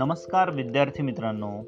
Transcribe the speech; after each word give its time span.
नमस्कार 0.00 0.50
विद्यार्थी 0.50 1.02
मित्रांनो. 1.02 1.64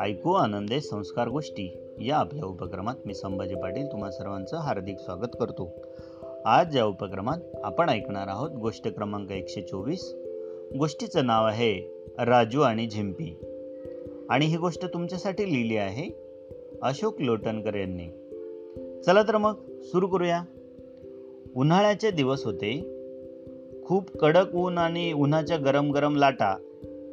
ऐकू 0.00 0.32
आनंदे 0.32 0.80
संस्कार 0.80 1.28
गोष्टी 1.28 1.76
या 2.00 2.16
आपल्या 2.16 2.44
उपक्रमात 2.44 2.94
मी 3.06 3.14
संभाजी 3.14 3.54
पाटील 3.54 3.86
तुम्हा 3.86 4.10
सर्वांचं 4.10 4.56
हार्दिक 4.56 4.98
स्वागत 4.98 5.36
करतो. 5.40 5.72
आज 6.44 6.76
या 6.76 6.84
उपक्रमात 6.84 7.36
आपण 7.64 7.88
ऐकणार 7.88 8.28
आहोत 8.28 8.50
गोष्ट 8.50 8.88
क्रमांक 8.88 9.32
एकशे 9.32 9.62
चोवीस. 9.62 10.14
गोष्टीचं 10.78 11.26
नाव 11.26 11.46
आहे 11.46 12.04
राजू 12.18 12.60
आणि 12.60 12.86
झिंपी. 12.86 13.36
आणि 14.30 14.46
ही 14.46 14.56
गोष्ट 14.56 14.84
तुमच्यासाठी 14.84 15.44
लिहिली 15.44 15.76
आहे 15.76 16.16
अशोक 16.82 17.20
लोटणकर 17.20 17.74
यांनी. 17.74 18.08
चला 19.02 19.22
तर 19.22 19.36
मग 19.36 19.54
सुरू 19.82 20.06
करूया. 20.06 20.42
उन्हाळ्याचे 21.56 22.10
दिवस 22.10 22.44
होते. 22.44 22.92
खूप 23.84 24.16
कडक 24.16 24.54
ऊन 24.54 24.78
आणि 24.78 25.12
उन्हाच्या 25.12 25.56
गरम 25.56 25.92
गरम 25.92 26.16
लाटा 26.16 26.65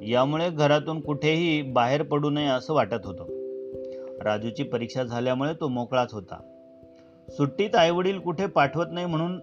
यामुळे 0.08 0.50
घरातून 0.50 1.02
कुठेही 1.02 1.62
बाहेर 1.62 2.04
पडू 2.04 2.30
नये 2.30 2.48
असं 2.48 2.74
वाटत 2.74 3.06
होतं. 3.06 3.26
राजूची 4.22 4.64
परीक्षा 4.64 5.04
झाल्यामुळे 5.04 5.54
तो 5.54 5.68
मोकळाच 5.68 6.14
होता. 6.14 6.42
सुट्टीत 7.30 7.76
आईवडील 7.76 8.20
कुठे 8.20 8.46
पाठवत 8.46 8.86
नाही 8.92 9.06
म्हणून 9.06 9.40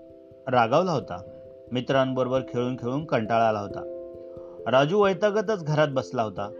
रागावला 0.46 0.92
होता. 0.92 1.22
मित्रांबरोबर 1.72 2.40
खेळून 2.40 2.76
खेळून 2.76 3.04
कंटाळा 3.04 3.48
आला 3.48 3.58
होता. 3.58 4.12
राजू 4.70 5.02
वैतागतच 5.02 5.64
घरात 5.64 5.88
बसला 5.90 6.22
होता. 6.22 6.50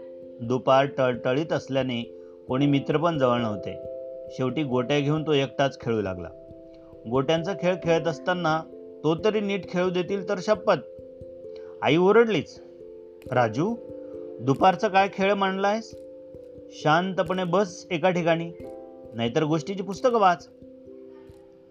दुपार 0.41 0.85
टळटळीत 0.85 1.53
असल्याने 1.53 2.01
कोणी 2.47 2.67
मित्र 2.67 2.97
पण 2.97 3.17
जवळ 3.17 3.41
नव्हते. 3.41 3.81
शेवटी 4.29 4.63
गोट्या 4.63 4.99
घेऊन 4.99 5.27
तो 5.27 5.31
एकटाच 5.31 5.81
खेळू 5.81 6.01
लागला. 6.01 6.29
गोट्यांचा 7.11 7.53
खेळ 7.53 7.75
खेळत 7.83 8.07
असताना 8.07 8.61
तो 9.03 9.15
तरी 9.15 9.39
नीट 9.39 9.69
खेळू 9.69 9.89
देतील 9.89 10.29
तर 10.29 10.35
शपथ. 10.41 10.75
आई 11.81 11.97
ओरडलीच. 11.97 12.63
राजू 13.31 13.75
दुपारचा 14.41 14.87
काय 14.87 15.09
खेळ 15.13 15.33
मांडलायस 15.33 15.95
शांतपणे 16.69 17.43
बस 17.43 17.87
एका 17.91 18.09
ठिकाणी. 18.09 18.51
नाहीतर 19.13 19.43
गोष्टीची 19.43 19.83
पुस्तकं 19.83 20.19
वाच. 20.19 20.49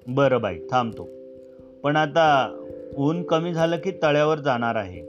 बरं 0.06 0.40
बाई 0.40 0.58
थांबतो. 0.70 1.08
पण 1.82 1.96
आता 1.96 2.56
ऊन 2.96 3.22
कमी 3.22 3.54
झालं 3.54 3.76
की 3.76 3.90
तळ्यावर 3.90 4.38
जाणार 4.38 4.74
आहे. 4.74 5.02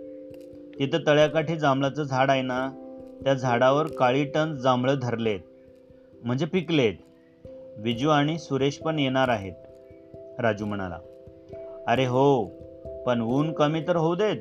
तिथं 0.79 0.97
तळ्याकाठी 1.07 1.55
जांभळाचं 1.55 2.03
झाड 2.03 2.29
आहे 2.29 2.41
ना 2.41 2.69
त्या 3.23 3.33
झाडावर 3.33 3.87
काळी 3.87 4.25
टन 4.25 4.55
जांभळं 4.55 4.95
धरलेत. 5.01 5.39
म्हणजे 6.23 6.45
पिकलेत. 6.45 6.93
विजू 7.77 8.09
आणि 8.09 8.39
सुरेश 8.39 8.77
पण 8.77 8.99
येणार 8.99 9.27
आहेत. 9.27 9.53
राजू 10.39 10.65
म्हणाला. 10.65 10.97
अरे 11.87 12.05
हो 12.05 12.45
पण 13.05 13.21
ऊन 13.21 13.53
कमी 13.53 13.81
तर 13.87 13.95
होऊ 13.95 14.15
देत. 14.15 14.37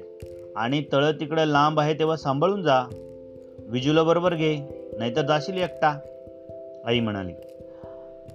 आणि 0.56 0.84
तळं 0.92 1.12
तिकडं 1.12 1.44
लांब 1.44 1.80
आहे 1.80 1.94
तेव्हा 1.94 2.16
सांभाळून 2.16 2.62
जा. 2.62 3.06
विजूला 3.70 4.02
बरोबर 4.02 4.34
घे 4.34 4.56
नाहीतर 4.98 5.22
जाशील 5.22 5.58
एकटा. 5.58 5.98
आई 6.86 7.00
म्हणाली 7.00 7.32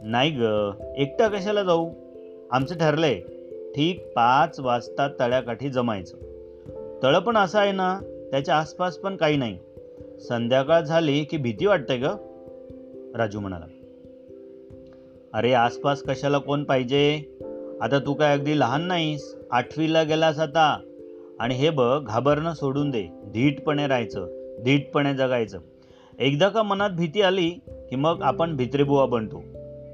नाही 0.01 0.31
ग 0.31 0.71
एकटा 0.97 1.27
कशाला 1.27 1.63
जाऊ? 1.63 1.89
आमचं 2.51 2.77
ठरलंय. 2.77 3.19
ठीक 3.75 4.05
पाच 4.15 4.59
वाजता 4.59 5.07
तळ्याकाठी 5.07 5.69
जमायचं. 5.69 6.17
तळं 7.03 7.19
पण 7.19 7.37
असं 7.37 7.59
आहे 7.59 7.71
ना 7.71 7.99
त्याच्या 8.31 8.55
आसपास 8.55 8.97
पण 8.97 9.15
काही 9.15 9.37
नाही. 9.37 9.57
संध्याकाळ 10.19 10.81
झाली 10.81 11.23
की 11.23 11.37
भीती 11.37 11.65
वाटते 11.65 11.97
ग. 11.97 12.05
राजू 13.15 13.39
म्हणाला 13.39 13.65
अरे 15.33 15.53
आसपास 15.53 16.01
कशाला 16.01 16.37
कोण 16.37 16.63
पाहिजे? 16.63 17.21
आता 17.81 17.99
तू 17.99 18.13
काय 18.13 18.37
अगदी 18.37 18.59
लहान 18.59 18.81
नाहीस. 18.81 19.35
आठवीला 19.51 20.03
गेलास 20.03 20.39
आता. 20.39 20.79
आणि 21.39 21.55
हे 21.55 21.69
बघ 21.69 22.03
घाबरणं 22.03 22.53
सोडून 22.53 22.89
दे. 22.89 23.03
धीटपणे 23.25 23.87
राहायचं. 23.87 24.34
धीटपणे 24.63 25.13
जगायचं. 25.13 25.59
एकदा 26.19 26.49
का 26.49 26.63
मनात 26.63 26.89
भीती 26.89 27.21
आली 27.21 27.49
की 27.69 27.95
मग 27.95 28.21
आपण 28.21 28.55
भित्रेबुवा 28.55 29.05
बनतो. 29.05 29.43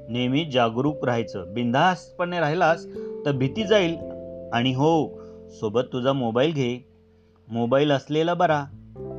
नेहमी 0.08 0.44
जागरूक 0.44 1.04
राहायचं. 1.04 1.44
बिंधास्तपणे 1.54 2.40
राहिलास 2.40 2.86
तर 3.26 3.32
भीती 3.32 3.64
जाईल. 3.64 3.96
आणि 4.52 4.74
हो 4.74 5.20
सोबत 5.48 5.80
तुझा 5.92 6.12
मोबाईल 6.12 6.52
घे. 6.52 6.88
मोबाईल 7.48 7.90
असलेला 7.90 8.34
बरा. 8.34 8.64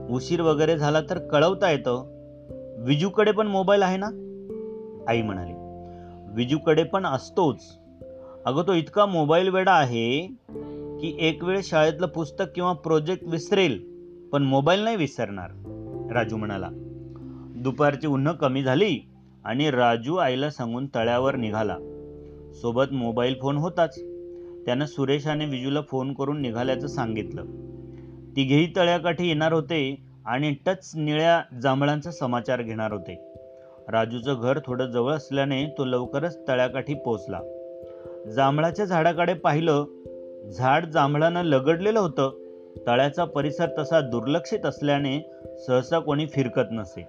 उशीर 0.10 0.42
वगैरे 0.42 0.78
झाला 0.78 1.02
तर 1.02 1.18
कळवता 1.18 1.72
येतं. 1.72 2.04
विजूकडे 2.78 3.32
पण 3.32 3.48
मोबाईल 3.48 3.82
आहे 3.82 3.98
ना? 3.98 4.06
आई 5.08 5.22
म्हणाली. 5.22 5.54
विजूकडे 6.36 6.84
पण 6.84 7.06
असतोच. 7.06 7.80
अगं 8.46 8.62
तो 8.68 8.74
इतका 8.74 9.06
मोबाईल 9.06 9.50
वेडा 9.50 9.72
आहे 9.72 10.28
की 11.02 11.18
एक 11.20 11.44
वेळ 11.44 11.60
शाळेतलं 11.64 12.08
पुस्तक 12.08 12.46
किंवा 12.56 12.74
प्रोजेक्ट 12.74 13.24
विसरेल. 13.28 13.93
पण 14.34 14.44
मोबाईल 14.44 14.80
नाही 14.80 14.96
विसरणार 14.96 15.50
राजू 16.14 16.38
म्हणाला. 16.38 16.70
दुपारची 17.56 18.08
उन्ह 18.08 18.32
कमी 18.32 18.64
झाली 18.64 19.00
आणि 19.46 19.72
राजू 19.72 20.16
आईला 20.16 20.50
सांगून 20.50 20.88
तळ्यावर 20.88 21.36
निघाला. 21.36 21.78
सोबत 22.54 22.94
मोबाईल 22.94 23.36
फोन 23.42 23.58
होताच. 23.58 24.00
त्यानं 24.66 24.86
सुरेश 24.86 25.28
आणि 25.28 25.46
विजूला 25.46 25.82
फोन 25.82 26.14
करून 26.14 26.42
निघाल्याचं 26.42 26.88
सांगितलं. 26.88 27.44
तिघेही 28.36 28.74
तळ्याकाठी 28.76 29.28
येणार 29.28 29.54
होते 29.54 30.06
आणि 30.26 30.56
टच 30.66 30.92
निळ्या 30.96 31.60
जांभळांचा 31.62 32.12
समाचार 32.12 32.62
घेणार 32.62 32.92
होते. 32.92 33.32
राजूचं 33.90 34.42
घर 34.42 34.60
थोडं 34.66 34.86
जवळ 34.86 35.12
असल्याने 35.12 35.66
तो 35.78 35.86
लवकरच 35.86 36.48
तळ्याकाठी 36.48 36.94
पोचला 36.94 37.40
जांभळाच्या 38.36 38.86
झाडाकडे 38.86 39.34
पाहिलं 39.34 39.86
झाड 40.58 40.86
जांभळानं 40.86 41.44
लगडलेलं 41.44 42.00
होतं. 42.00 42.43
तळ्याचा 42.88 43.24
परिसर 43.24 43.68
तसा 43.80 44.02
दुर्लक्षित 44.02 44.66
असल्याने 44.66 45.32
सहसा 45.68 46.00
कोणी 46.00 46.26
फिरकत 46.26 46.72
नसे. 46.72 47.02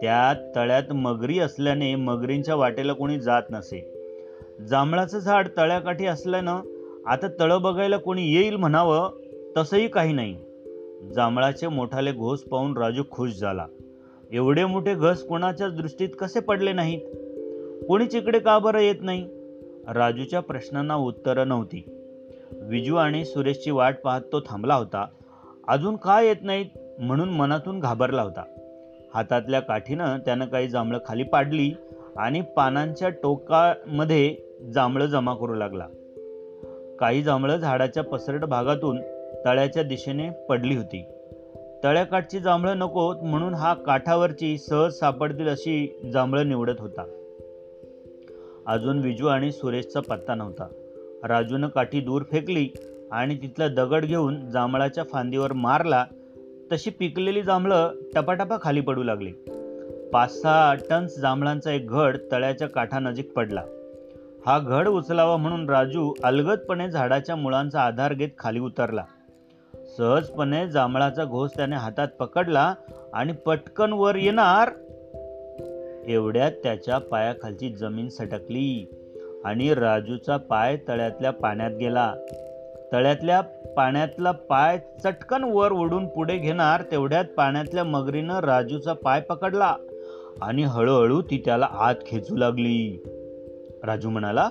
त्या 0.00 0.34
तळ्यात 0.56 0.92
मगरी 0.92 1.38
असल्याने 1.38 1.94
मगरींच्या 1.94 2.54
वाटेला 2.54 2.92
कोणी 2.92 3.20
जात 3.20 3.42
नसे. 3.50 3.92
जांभळाचं 4.68 5.18
झाड 5.18 5.48
तळ्याकाठी 5.56 6.06
असल्यानं 6.06 6.60
आता 7.06 7.28
तळं 7.40 7.62
बघायला 7.62 7.96
कोणी 7.96 8.34
येईल 8.34 8.56
म्हणावं 8.56 9.10
तसंही 9.56 9.88
काही 9.88 10.12
नाही. 10.12 10.36
जांभळाचे 11.14 11.68
मोठाले 11.68 12.12
घोस 12.12 12.42
पाहून 12.42 12.76
राजू 12.76 13.02
खुश 13.10 13.30
झाला. 13.30 13.66
एवढे 14.32 14.64
मोठे 14.64 14.94
घस 14.94 15.22
कोणाच्या 15.22 15.68
दृष्टीत 15.68 16.08
कसे 16.18 16.40
पडले 16.40 16.72
नाहीत? 16.72 17.00
कोणीच 17.88 18.14
इकडे 18.14 18.38
का 18.38 18.58
बरं 18.58 18.78
येत 18.78 18.94
नाही? 19.00 19.28
राजूच्या 19.94 20.40
प्रश्नांना 20.40 20.94
उत्तरं 20.94 21.48
नव्हती. 21.48 21.95
विजू 22.52 22.96
आणि 22.96 23.24
सुरेशची 23.24 23.70
वाट 23.70 23.96
पाहत 24.04 24.20
तो 24.32 24.40
थांबला 24.40 24.74
होता. 24.74 25.06
अजून 25.68 25.96
का 25.96 26.20
येत 26.20 26.36
नाहीत 26.42 26.66
म्हणून 26.98 27.28
मनातून 27.28 27.80
घाबरला 27.80 28.22
होता. 28.22 28.44
हातातल्या 29.14 29.60
काठीनं 29.60 30.18
त्यानं 30.18 30.46
काही 30.46 30.68
जांभळं 30.68 30.98
खाली 31.06 31.22
पाडली 31.22 31.72
आणि 32.16 32.40
पानांच्या 32.40 33.08
टोकामध्ये 33.08 34.36
जांभळं 34.74 35.06
जमा 35.06 35.34
करू 35.34 35.54
लागला. 35.54 35.86
काही 37.00 37.22
जांभळं 37.22 37.56
झाडाच्या 37.56 38.02
पसरट 38.02 38.44
भागातून 38.44 39.00
तळ्याच्या 39.44 39.82
दिशेने 39.82 40.30
पडली 40.30 40.76
होती. 40.76 41.04
तळ्याकाठची 41.84 42.38
जांभळं 42.38 42.78
नकोत 42.78 43.16
म्हणून 43.22 43.54
हा 43.54 43.74
काठावरची 43.74 44.58
सहज 44.58 44.92
सापडतील 44.92 45.48
अशी 45.48 46.00
जांभळं 46.12 46.48
निवडत 46.48 46.80
होता. 46.80 47.02
अजून 48.66 48.98
विजू 48.98 49.26
आणि 49.26 49.52
सुरेशचा 49.52 50.00
पत्ता 50.00 50.34
नव्हता. 50.34 50.66
राजूनं 51.24 51.68
काठी 51.68 52.00
दूर 52.00 52.22
फेकली 52.30 52.68
आणि 53.12 53.36
तिथला 53.42 53.68
दगड 53.68 54.04
घेऊन 54.04 54.50
जांभळाच्या 54.50 55.04
फांदीवर 55.04 55.52
मारला 55.52 56.04
तशी 56.72 56.90
पिकलेली 56.90 57.42
जांभळं 57.42 57.90
टपाटपा 58.14 58.56
खाली 58.62 58.80
पडू 58.80 59.02
लागली. 59.02 59.32
पाच 60.12 60.42
सहा 60.42 60.74
टन्स 60.74 61.18
जांभळांचा 61.18 61.70
एक 61.70 61.88
घड 61.88 62.16
तळ्याच्या 62.32 62.68
काठानजीक 62.68 63.32
पडला. 63.32 63.62
हा 64.46 64.58
घड 64.58 64.88
उचलावा 64.88 65.36
म्हणून 65.36 65.70
राजू 65.70 66.12
अलगदपणे 66.24 66.90
झाडाच्या 66.90 67.36
मुळांचा 67.36 67.80
आधार 67.80 68.14
घेत 68.14 68.28
खाली 68.38 68.58
उतरला. 68.58 69.04
सहजपणे 69.96 70.68
जांभळाचा 70.68 71.24
घोस 71.24 71.50
त्याने 71.56 71.76
हातात 71.76 72.08
पकडला 72.08 72.74
आणि 73.14 73.32
पटकन 73.32 73.92
वर 73.92 74.16
येणार. 74.16 74.70
एवढ्यात 76.06 76.52
त्याच्या 76.62 76.98
पायाखालची 76.98 77.68
जमीन 77.68 78.08
सटकली. 78.08 78.90
आणि 79.46 79.74
राजूचा 79.74 80.36
पाय 80.36 80.76
तळ्यातल्या 80.88 81.30
पाण्यात 81.30 81.70
गेला. 81.80 82.14
तळ्यातल्या 82.92 83.40
पाण्यातला 83.76 84.30
पाय 84.30 84.78
चटकन 85.04 85.44
वर 85.44 85.72
ओढून 85.72 86.06
पुढे 86.06 86.36
घेणार 86.38 86.82
तेवढ्यात 86.82 87.24
पाण्यातल्या 87.24 87.84
मगरीनं 87.84 88.40
राजूचा 88.40 88.92
पाय 88.92 89.20
पकडला 89.20 89.74
आणि 90.42 90.62
हळूहळू 90.62 91.20
ती 91.22 91.42
त्याला 91.44 91.68
आत 91.70 91.94
खेचू 92.06 92.36
लागली. 92.36 93.02
राजू 93.84 94.10
म्हणाला 94.10 94.48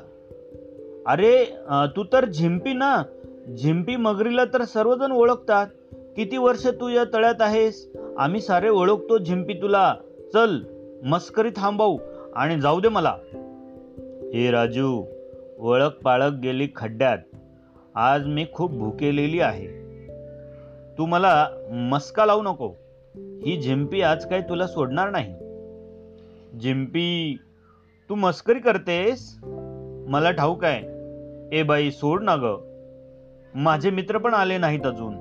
अरे 1.08 1.46
तू 1.96 2.04
तर 2.14 2.26
झिंपी 2.26 2.74
ना? 2.74 3.04
झिंपी 3.58 3.96
मगरीला 3.96 4.46
तर 4.46 4.64
सर्वजण 4.64 5.12
ओळखतात. 5.12 5.68
किती 6.16 6.38
वर्ष 6.38 6.68
तू 6.68 6.88
या 6.90 7.04
तळ्यात 7.04 7.42
आहेस? 7.42 7.88
आम्ही 8.18 8.42
सारे 8.42 8.70
ओळखतो 8.70 9.18
झिंपी 9.18 9.54
तुला. 9.54 9.94
चल 10.34 10.60
मस्करी 11.04 11.50
थांबवू 11.56 11.98
आणि 12.36 12.60
जाऊ 12.62 12.80
दे 12.80 12.90
मला. 12.90 13.16
हे 14.34 14.52
राजू 14.52 15.06
ओळख 15.60 16.02
पाळख 16.04 16.34
गेली 16.34 16.68
खड्ड्यात. 16.76 17.18
आज 17.96 18.28
मी 18.28 18.46
खूप 18.54 18.72
भुकेलेली 18.72 19.40
आहे. 19.40 19.68
तू 20.98 21.06
मला 21.06 21.48
मस्का 21.72 22.26
लावू 22.26 22.42
नको. 22.42 22.74
ही 23.16 23.62
झिंपी 23.62 24.02
आज 24.02 24.30
काही 24.30 24.42
तुला 24.42 24.68
सोडणार 24.68 25.10
नाही. 25.10 25.34
झिंपी 26.60 27.38
तू 28.10 28.16
मस्करी 28.16 28.60
करतेस? 28.60 29.40
मला 30.08 30.32
ठाऊक 30.32 30.64
आहे. 30.64 30.84
ए 31.60 31.64
बाई 31.64 31.92
सोड 31.92 32.24
ना 32.24 32.36
ग. 32.36 32.46
माझे 33.56 33.90
मित्र 33.90 34.18
पण 34.18 34.34
आले 34.34 34.58
नाहीत 34.58 34.86
अजून. 34.86 35.16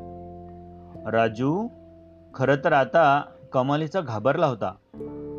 राजू 1.06 1.68
खरं 2.34 2.54
तर 2.64 2.72
आता 2.72 3.22
कमालीचा 3.52 4.00
घाबरला 4.00 4.46
होता. 4.46 4.74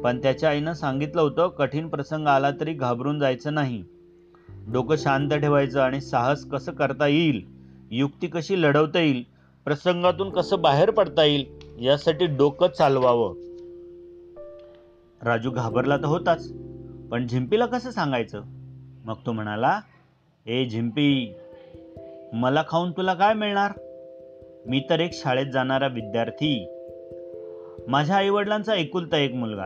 पण 0.05 0.21
त्याच्या 0.21 0.49
आईनं 0.49 0.73
सांगितलं 0.73 1.21
होतं 1.21 1.47
कठीण 1.47 1.87
प्रसंग 1.87 2.27
आला 2.27 2.51
तरी 2.51 2.73
घाबरून 2.73 3.19
जायचं 3.19 3.53
नाही. 3.53 3.83
डोकं 4.67 4.95
शांत 4.95 5.29
ठेवायचं 5.29 5.79
आणि 5.81 6.01
साहस 6.01 6.45
कसं 6.45 6.71
करता 6.71 7.07
येईल 7.07 7.45
युक्ती 7.91 8.27
कशी 8.27 8.61
लढवता 8.61 8.99
येईल 8.99 9.23
प्रसंगातून 9.65 10.29
कसं 10.29 10.61
बाहेर 10.61 10.91
पडता 10.91 11.23
येईल 11.23 11.45
यासाठी 11.79 12.25
डोकं 12.25 12.67
चालवावं. 12.67 13.33
राजू 15.21 15.51
घाबरला 15.51 15.97
तर 15.97 16.05
होताच 16.05 16.51
पण 17.11 17.27
झिंपीला 17.27 17.65
कसं 17.65 17.91
सांगायचं? 17.91 18.41
मग 19.05 19.15
तो 19.25 19.31
म्हणाला 19.31 19.79
ए 20.45 20.65
झिंपी 20.65 21.33
मला 22.33 22.63
खाऊन 22.67 22.91
तुला 22.91 23.13
काय 23.13 23.33
मिळणार? 23.33 23.71
मी 24.67 24.83
तर 24.89 24.99
एक 24.99 25.13
शाळेत 25.13 25.51
जाणारा 25.53 25.87
विद्यार्थी. 25.87 26.67
माझ्या 27.87 28.15
आईवडिलांचा 28.15 28.75
एकुलता 28.75 29.17
एक 29.17 29.33
मुलगा. 29.33 29.65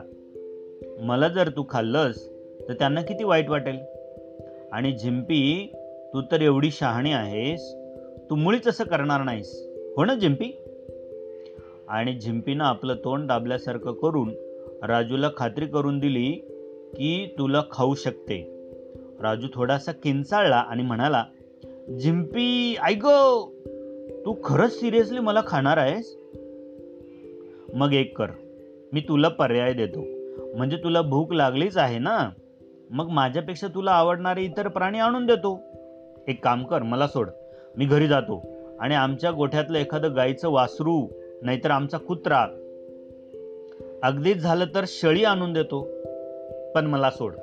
मला 1.00 1.28
जर 1.28 1.50
तू 1.50 1.64
खाल्लंस 1.70 2.30
तर 2.70 2.74
त्यांना 2.74 3.02
किती 3.02 3.24
वाईट 3.24 3.50
वाटेल? 3.50 3.80
आणि 4.72 4.98
झिम्पी 4.98 5.72
तू 6.14 6.22
तर 6.22 6.42
एवढी 6.42 6.72
शहाणी 6.72 7.12
आहेस 7.14 7.76
तू 8.30 8.36
मुळीच 8.36 8.68
असं 8.68 8.84
करणार 8.84 9.24
नाहीस. 9.24 9.68
हो 9.98 10.06
ना 10.06 10.16
झिम्पी 10.16 10.52
आणि 11.88 12.20
झिम्पीनं 12.20 12.64
आपलं 12.64 12.96
तोंड 12.96 13.28
दाबल्यासारखं 13.28 13.94
करून 13.94 14.34
राजूला 14.84 15.30
खात्री 15.38 15.66
करून 15.66 16.00
दिली 16.00 16.32
की 16.94 17.36
तुला 17.40 17.64
खाऊ 17.72 17.96
शकते. 17.96 18.56
राजू 19.22 19.48
थोडासा 19.54 19.92
किंचाळला 19.92 20.58
आणि 20.58 20.84
म्हणाला 20.84 21.26
झिम्पी 22.00 22.76
ऐक 22.84 23.06
तू 24.26 24.36
खरंच 24.44 24.80
सिरियसली 24.80 25.20
मला 25.20 25.42
खाणार 25.48 25.78
आहेस? 25.78 26.18
मग 27.74 27.94
एक 27.94 28.18
कर 28.18 28.28
मी 28.94 29.00
तुला 29.00 29.28
पर्याय 29.28 29.74
देतो. 29.74 30.19
म्हणजे 30.56 30.78
तुला 30.78 31.02
भूक 31.02 31.34
लागलीच 31.34 31.78
आहे 31.78 32.00
ना? 32.00 32.30
मग 32.90 33.08
माझ्यापेक्षा 33.08 33.68
तुला 33.68 33.92
आवडणारे 33.92 34.42
इतर 34.42 34.68
प्राणी 34.68 35.00
आणून 35.00 35.26
देतो 35.26 35.60
एक 36.28 36.44
काम 36.44 36.64
कर 36.64 36.82
मला 36.82 37.08
सोड. 37.08 37.30
मी 37.78 37.86
घरी 37.86 38.08
जातो 38.08 38.44
आणि 38.80 38.96
आमच्या 38.96 39.32
गोठ्यातलं 39.32 39.78
एखादं 39.78 40.16
गाईचं 40.16 40.50
वासरू 40.50 41.08
नाहीतर 41.42 41.72
आमचा 41.72 41.98
कुत्रा. 41.98 42.48
अगदीच 44.04 44.38
झालं 44.38 44.66
तर 44.76 44.84
शळी 44.88 45.24
आणून 45.24 45.54
देतो. 45.54 45.88
पण 46.76 46.86
मला 46.86 47.10
सोड. 47.10 47.34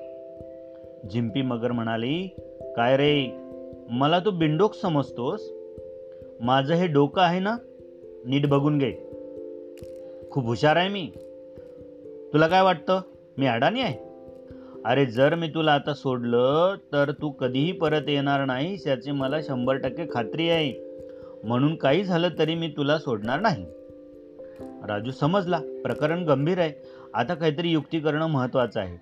झिम्पी 1.10 1.42
मगर 1.42 1.72
म्हणाली 1.72 2.36
काय 2.76 2.96
रे 2.96 3.36
मला 3.90 4.18
तू 4.18 4.30
बिंडोक 4.30 4.74
समजतोस? 4.74 5.52
माझं 6.40 6.74
हे 6.74 6.86
डोकं 6.86 7.22
आहे 7.22 7.40
ना? 7.40 7.56
नीट 8.26 8.46
बघून 8.46 8.78
घे. 8.78 8.92
खूप 10.30 10.44
हुशार 10.44 10.76
आहे 10.76 10.88
मी. 10.88 11.10
तुला 12.36 12.46
काय 12.46 12.62
वाटतं? 12.62 13.00
मी 13.38 13.46
अडाणी 13.46 13.80
आहे? 13.80 13.98
अरे 14.84 15.06
जर 15.06 15.34
मी 15.34 15.48
तुला 15.48 15.72
आता 15.72 15.94
सोडलं 15.94 16.74
तर 16.92 17.10
तू 17.10 17.30
कधीही 17.30 17.72
परत 17.72 18.08
येणार 18.08 18.44
नाहीस 18.44 18.86
याची 18.86 19.10
मला 19.10 19.40
शंभर 19.40 19.74
टक्के 19.74 20.06
खात्री 20.14 20.50
आहे. 20.50 20.72
म्हणून 21.44 21.74
काही 21.76 22.04
झालं 22.04 22.28
तरी 22.38 22.54
मी 22.54 22.68
तुला 22.76 22.98
सोडणार 22.98 23.40
नाही. 23.40 23.66
राजू 24.88 25.10
समजला 25.10 25.60
प्रकरण 25.82 26.24
गंभीर 26.24 26.58
आहे. 26.58 26.72
आता 27.14 27.34
काहीतरी 27.34 27.70
युक्ती 27.70 28.00
करणं 28.00 28.26
महत्वाचं 28.26 28.80
आहे. 28.80 28.96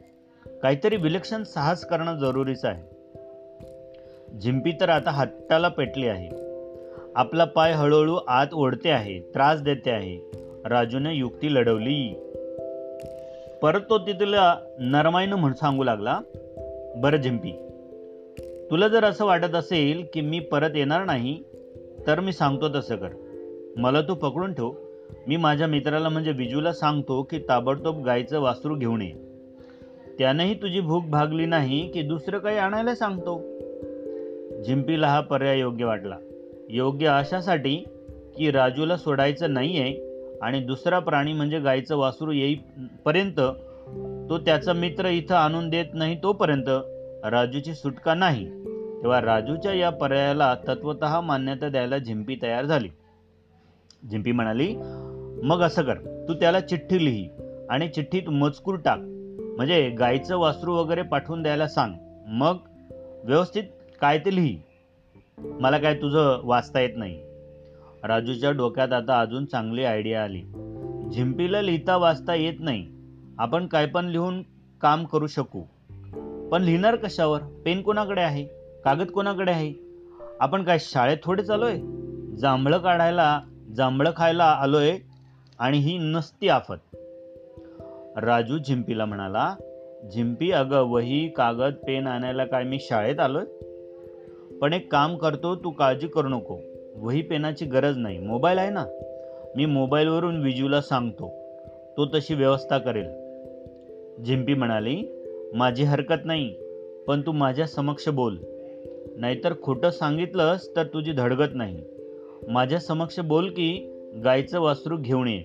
काहीतरी 0.63 0.97
विलक्षण 0.97 1.43
साहस 1.43 1.85
करणं 1.85 2.19
जरुरीचं 2.19 2.69
आहे. 2.69 2.83
झिंपी 4.41 4.73
तर 4.81 4.89
आता 4.89 5.11
हाताला 5.11 5.69
पेटली 5.69 6.09
आहे. 6.09 6.31
आपला 7.17 7.45
पाय 7.45 7.73
हळूहळू 7.73 8.15
आत 8.29 8.47
ओढते 8.53 8.91
आहे 8.91 9.21
त्रास 9.21 9.63
देते 9.63 9.91
आहे. 9.91 10.31
राजूने 10.65 11.15
युक्ती 11.15 11.55
लढवली. 11.55 12.24
परत 13.65 13.81
तो 13.91 13.99
तिथला 13.99 14.59
नरमाईनं 14.79 15.37
म्हण 15.37 15.53
सांगू 15.53 15.85
लागला 15.85 16.21
बरं 16.97 17.17
झिंपी 17.17 17.51
तुला 18.71 18.89
जर 18.89 19.05
असं 19.05 19.25
वाटत 19.25 19.55
असेल 19.55 20.05
की 20.15 20.21
मी 20.21 20.41
परत 20.41 20.71
येणार 20.75 21.05
नाही 21.05 21.43
तर 22.07 22.21
मी 22.21 22.33
सांगतो 22.33 22.69
तसं 22.75 22.97
कर. 22.97 23.09
मला 23.77 24.01
तू 24.01 24.15
पकडून 24.15 24.55
ठेव. 24.55 24.73
मी 25.27 25.37
माझ्या 25.37 25.67
मित्राला 25.67 26.09
म्हणजे 26.09 26.33
विजूला 26.33 26.73
सांगतो 26.73 27.23
की 27.23 27.39
ताबडतोब 27.39 28.05
गायचं 28.05 28.41
वासरू 28.41 28.75
घेऊन 28.75 29.03
ये. 29.03 29.13
त्यानंही 30.19 30.55
तुझी 30.55 30.81
भूक 30.81 31.05
भागली 31.05 31.47
नाही 31.47 31.93
की 31.93 32.03
दुसरं 32.03 32.39
काही 32.39 32.59
आणायला 32.59 32.95
सांगतो. 32.95 33.43
झिंपीला 34.63 35.07
हा 35.07 35.21
पर्याय 35.21 35.59
योग्य 35.59 35.85
वाटला. 35.85 36.17
योग्य 36.69 37.07
अशासाठी 37.07 37.77
की 38.37 38.51
राजूला 38.51 38.97
सोडायचं 38.97 39.53
नाही 39.53 39.81
आहे 39.81 40.14
आणि 40.43 40.61
दुसरा 40.61 40.99
प्राणी 40.99 41.33
म्हणजे 41.33 41.59
गायीचं 41.59 41.97
वासरू 41.97 42.33
येईपर्यंत 42.33 43.41
तो 44.31 44.39
त्याचा 44.39 44.73
मित्र 44.73 45.09
इथं 45.09 45.35
आणून 45.35 45.69
देत 45.71 45.95
नाही 45.95 46.19
तोपर्यंत 46.23 46.69
राजूची 47.25 47.75
सुटका 47.75 48.15
नाही. 48.15 48.47
तेव्हा 49.03 49.21
राजूच्या 49.21 49.73
या 49.73 49.91
पर्यायाला 49.91 50.55
तत्वत 50.69 51.05
मान्यता 51.05 51.69
द्यायला 51.69 51.99
झिंपी 51.99 52.37
तयार 52.43 52.65
झाली. 52.65 52.89
झिंपी 54.11 54.33
म्हणाली 54.33 54.77
मग 55.43 55.61
असं 55.61 55.83
कर 55.83 56.25
तू 56.29 56.35
त्याला 56.35 56.61
चिठ्ठी 56.61 57.05
लिही 57.05 57.29
आणि 57.71 57.89
चिठ्ठीत 57.89 58.29
मजकूर 58.29 58.75
टाक. 58.75 58.99
म्हणजे 59.57 59.91
गायीचं 59.91 60.37
वासरू 60.37 60.75
वगैरे 60.75 61.03
पाठवून 61.03 61.43
द्यायला 61.43 61.69
सांग. 61.69 61.95
मग 62.27 62.57
व्यवस्थित 63.25 63.63
काय 64.01 64.19
ते 64.19 64.35
लिही. 64.37 64.59
मला 65.39 65.79
काय 65.79 65.95
तुझं 65.95 66.41
वाचता 66.45 66.81
येत 66.81 66.97
नाही. 66.97 67.21
राजूच्या 68.07 68.51
डोक्यात 68.51 68.93
आता 68.93 69.21
अजून 69.21 69.45
चांगली 69.45 69.85
आयडिया 69.85 70.25
आली. 70.25 70.43
झिंपीला 71.13 71.63
लिहिता 71.63 71.97
वाचता 71.97 72.35
येत 72.35 72.55
नाही. 72.61 72.87
आपण 73.39 73.67
काय 73.67 73.87
पण 73.87 74.05
लिहून 74.05 74.43
काम 74.81 75.05
करू 75.05 75.27
शकू. 75.27 75.63
पण 76.51 76.63
लिहिणार 76.63 76.97
कशावर? 76.97 77.41
पेन 77.65 77.83
कोणाकडे 77.83 78.21
आहे? 78.21 78.45
कागद 78.85 79.07
कोणाकडे 79.07 79.53
आहे? 79.53 79.75
आपण 80.41 80.65
काय 80.65 80.79
शाळेत 80.81 81.17
थोडे 81.25 81.43
चालोय? 81.43 81.77
जांभळं 82.39 82.79
काढायला 82.79 83.41
जांभळं 83.77 84.11
खायला 84.17 84.45
आलोय 84.45 84.99
आणि 85.59 85.79
ही 85.79 85.99
नसती 85.99 86.49
आफत. 86.49 86.97
राजू 88.17 88.59
झिंपीला 88.59 89.05
म्हणाला 89.05 89.55
झिंपी 90.15 90.51
अगं 90.51 90.83
वही 90.83 91.29
कागद 91.29 91.75
पेन 91.87 92.07
आणायला 92.07 92.45
काय 92.45 92.65
मी 92.65 92.79
शाळेत 92.81 93.21
आलोय? 93.21 93.45
पण 94.59 94.73
एक 94.73 94.93
काम 94.93 95.17
करतो 95.17 95.57
तू 95.57 95.71
काळजी 95.71 96.07
करू 96.07 96.29
नको. 96.29 96.59
वही 96.97 97.23
पेनाची 97.23 97.65
गरज 97.65 97.97
नाही. 97.97 98.19
मोबाईल 98.19 98.59
आहे 98.59 98.71
ना? 98.71 98.87
मी 99.57 99.67
मोबाईलवरून 99.67 100.43
विजूला 100.43 100.81
सांगतो. 100.81 101.33
तो 101.97 102.07
तशी 102.07 102.35
व्यवस्था 102.35 102.79
करेल. 102.79 103.07
झिम्पी 104.25 104.55
म्हणाली 104.55 105.03
माझी 105.55 105.85
हरकत 105.85 106.25
नाही 106.25 106.55
पण 107.07 107.21
तू 107.21 107.33
माझ्या 107.33 107.67
समक्ष 107.67 108.09
बोल. 108.09 108.37
नाहीतर 109.17 109.53
खोटं 109.63 109.91
सांगितलंस 109.91 110.77
तर 110.77 110.85
तुझी 110.85 111.13
धडगत 111.13 111.51
नाही. 111.55 111.81
माझ्या 112.49 112.79
समक्ष 112.79 113.21
बोल 113.21 113.49
की 113.49 113.91
गायचं 114.25 114.61
वासरू 114.61 114.97
घेऊन 115.01 115.29
ये. 115.29 115.43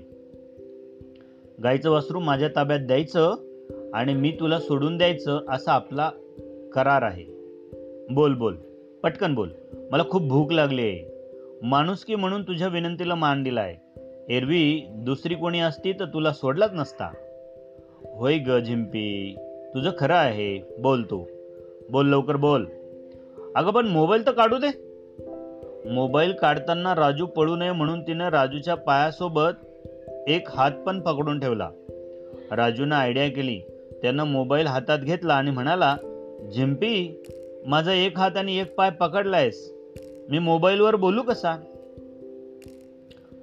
गायचं 1.64 1.92
वासरू 1.92 2.20
माझ्या 2.20 2.48
ताब्यात 2.48 2.80
द्यायचं 2.80 3.34
आणि 3.94 4.14
मी 4.14 4.32
तुला 4.40 4.60
सोडून 4.60 4.98
द्यायचं 4.98 5.40
असा 5.50 5.72
आपला 5.72 6.12
करार 6.74 7.02
आहे. 7.02 7.26
बोल 8.10 8.34
बोल. 8.34 8.56
पटकन 9.04 9.34
बोल. 9.34 9.50
मला 9.92 10.04
खूप 10.10 10.22
भूक 10.22 10.52
लागली 10.52 10.82
आहे. 10.82 11.09
माणुसकी 11.64 12.16
म्हणून 12.16 12.44
तुझ्या 12.44 12.68
विनंतीला 12.68 13.16
मान 13.16 13.44
दिला 13.44 13.62
आहे 13.62 13.76
एरवी 14.36 14.86
दुसरी 14.90 15.36
कोणी 15.36 15.60
असती 15.60 15.94
तर 15.94 16.06
तुला 16.06 16.32
सोडलाच 16.32 16.72
नसता. 16.74 17.12
होय 18.16 18.38
ग 18.38 18.60
झिंपी 18.60 19.36
तुझं 19.74 19.92
खरं 20.00 20.14
आहे 20.14 20.76
बोल 20.80 21.04
तू. 21.04 21.24
बोल 21.90 22.08
लवकर 22.08 22.36
बोल. 22.36 22.66
अगं 23.56 23.72
पण 23.72 23.88
मोबाईल 23.88 24.26
तर 24.26 24.32
काढू 24.32 24.58
दे. 24.58 24.90
मोबाईल 25.90 26.32
काढताना 26.32 26.96
राजू 26.96 27.26
पळू 27.26 27.56
नये 27.56 27.72
म्हणून 27.72 28.02
तिनं 28.02 28.30
राजूच्या 28.30 28.76
पायासोबत 28.76 29.68
एक 30.28 30.50
हात 30.50 30.72
पण 30.72 31.00
पकडून 31.00 31.40
ठेवला. 31.40 31.70
राजूनं 32.52 32.96
आयडिया 32.96 33.28
केली. 33.28 33.60
त्यानं 34.02 34.24
मोबाईल 34.24 34.68
हातात 34.68 35.00
घेतला 35.00 35.34
आणि 35.34 35.52
म्हणाला 35.52 35.98
झिंपी 36.54 37.24
माझा 37.66 37.94
एक 37.94 38.18
हात 38.18 38.38
आणि 38.38 38.60
एक 38.60 38.76
पाय 38.76 38.90
पकडलायस. 38.90 39.79
मी 40.30 40.40
मोबाईलवर 40.40 40.96
बोलू 40.96 41.22
कसा? 41.22 41.58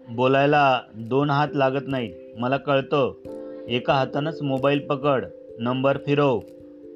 बोलायला 0.08 0.80
दोन 0.94 1.30
हात 1.30 1.48
लागत 1.54 1.84
नाहीत. 1.86 2.14
मला 2.38 2.56
कळतं. 2.56 3.12
एका 3.68 3.92
हातानंच 3.92 4.42
मोबाईल 4.42 4.78
पकड. 4.78 5.24
नंबर 5.58 5.98
फिरव. 6.06 6.40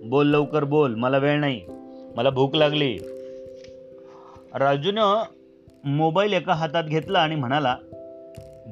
बोल 0.04 0.26
लवकर 0.26 0.64
बोल. 0.64 0.94
मला 0.94 1.18
वेळ 1.18 1.40
नाही. 1.40 1.60
मला 2.16 2.30
भूक 2.30 2.54
लागली. 2.54 2.98
राजूनं 4.54 5.22
मोबाईल 5.84 6.32
एका 6.32 6.52
हातात 6.52 6.84
घेतला 6.84 7.18
आणि 7.18 7.34
म्हणाला 7.34 7.76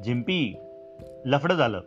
झिंपी 0.03 0.55
लफडं 1.25 1.55
झालं. 1.55 1.81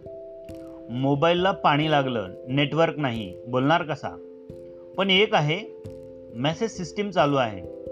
मोबाईलला 0.91 1.51
पाणी 1.51 1.91
लागलं. 1.91 2.29
नेटवर्क 2.49 2.99
नाही. 2.99 3.35
बोलणार 3.49 3.83
कसा? 3.83 4.09
पण 4.97 5.11
एक 5.11 5.35
आहे. 5.35 5.83
मेसेज 6.35 6.71
सिस्टीम 6.71 7.11
चालू 7.11 7.37
आहे. 7.37 7.83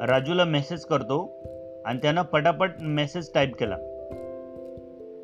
राजूला 0.00 0.44
मेसेज 0.44 0.84
करतो 0.84 1.32
आणि 1.86 1.98
त्यानं 2.02 2.22
पटापट 2.22 2.70
मेसेज 2.80 3.30
टाईप 3.34 3.54
केला. 3.54 3.76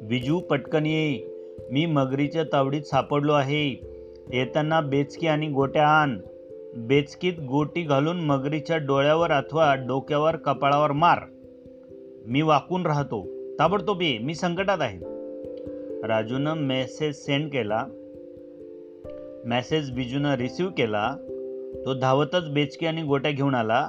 विजू 0.02 0.40
पटकन 0.40 0.86
ये. 0.86 1.26
मी 1.70 1.86
मगरीच्या 1.86 2.42
तावडीत 2.42 2.82
सापडलो 2.82 3.32
आहे. 3.32 3.68
येताना 4.32 4.80
बेचकी 4.80 5.26
आणि 5.26 5.48
गोट्या 5.48 5.88
आण. 5.88 6.18
बेचकीत 6.76 7.32
गोटी 7.48 7.82
घालून 7.82 8.20
मगरीच्या 8.20 8.76
डोळ्यावर 8.76 9.30
अथवा 9.30 9.74
डोक्यावर 9.74 10.36
कपाळावर 10.36 10.92
मार. 10.92 11.18
मी 12.26 12.42
वाकून 12.42 12.86
राहतो. 12.86 13.26
ताबडतोब 13.58 14.02
ये. 14.02 14.18
मी 14.18 14.34
संकटात 14.34 14.78
आहे. 14.80 14.98
राजूनं 16.06 16.56
मेसेज 16.56 17.14
सेंड 17.14 17.50
केला. 17.50 17.86
मेसेज 19.44 19.90
बिजूनं 19.90 20.34
रिसीव 20.34 20.68
केला. 20.68 21.16
तो 21.86 21.94
धावतच 21.94 22.48
बेचकी 22.48 22.86
आणि 22.86 23.02
गोट्या 23.02 23.30
घेऊन 23.30 23.54
आला. 23.54 23.88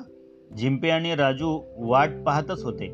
झिंपे 0.57 0.89
आणि 0.89 1.15
राजू 1.15 1.61
वाट 1.77 2.09
पाहतच 2.25 2.63
होते. 2.63 2.87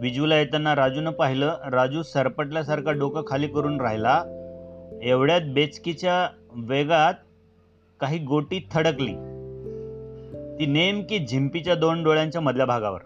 बिजूला 0.00 0.38
येताना 0.38 0.74
राजूनं 0.74 1.10
पाहिलं 1.10 1.56
राजू 1.70 2.02
सरपटल्यासारखा 2.02 2.92
डोकं 2.92 3.22
खाली 3.26 3.46
करून 3.46 3.80
राहिला. 3.80 4.22
एवढ्यात 5.02 5.40
बेचकीच्या 5.54 6.28
वेगात 6.52 7.14
काही 8.00 8.18
गोटी 8.18 8.68
थडकली. 8.72 9.12
ती 10.58 10.66
नेमकी 10.66 11.18
झिंपीच्या 11.26 11.74
दोन 11.74 12.04
डोळ्यांच्या 12.04 12.40
मधल्या 12.40 12.66
भागावर. 12.66 13.00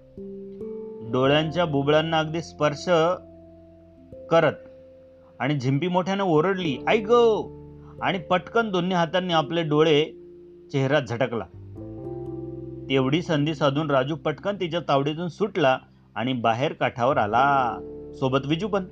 डोळ्यांच्या 1.13 1.65
बुबळांना 1.65 2.19
अगदी 2.19 2.43
स्पर्श 2.43 2.85
करत 4.31 4.53
आणि 5.41 5.61
झिंपी 5.61 5.89
मोठ्यानं 5.89 6.25
ओरडली 6.25 6.77
आई 6.87 6.99
गो! 6.99 7.53
आणि 8.03 8.19
पटकन 8.19 8.71
दोन्ही 8.71 8.93
हातांनी 8.93 9.33
आपले 9.33 9.63
डोळे 9.63 10.05
चेहरा 10.73 11.01
झटकला. 11.01 11.45
तेवढी 12.89 13.23
संधी 13.23 13.55
साधून 13.55 13.91
राजू 13.91 14.17
पटकन 14.17 14.57
तिच्या 14.57 14.81
तावडीतून 14.81 15.29
सुटला 15.29 15.79
आणि 16.15 16.33
बाहेर 16.33 16.73
काठावर 16.73 17.17
आला. 17.17 17.79
सोबत 18.19 18.39
विजू 18.47 18.69
पण. 18.69 18.85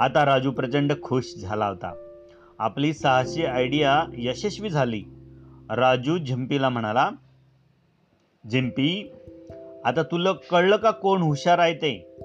आता 0.00 0.24
राजू 0.24 0.50
प्रचंड 0.50 0.92
खुश 1.02 1.34
झाला 1.40 1.66
होता. 1.66 1.94
आपली 2.58 2.92
साहसी 2.92 3.44
आयडिया 3.44 4.04
यशस्वी 4.18 4.70
झाली. 4.70 5.02
राजू 5.70 6.18
झिंपीला 6.18 6.68
म्हणाला 6.68 7.10
झिंपी 8.50 9.12
आता 9.84 10.02
तुला 10.02 10.32
कळलं 10.32 10.76
का 10.76 10.90
कोण 10.90 11.22
हुशार 11.22 11.58
आहे 11.58 11.74
ते? 11.74 12.16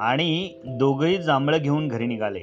आणि 0.00 0.54
दोघंही 0.64 1.18
जांभळं 1.18 1.58
घेऊन 1.58 1.88
घरी 1.88 2.06
निघाले. 2.06 2.40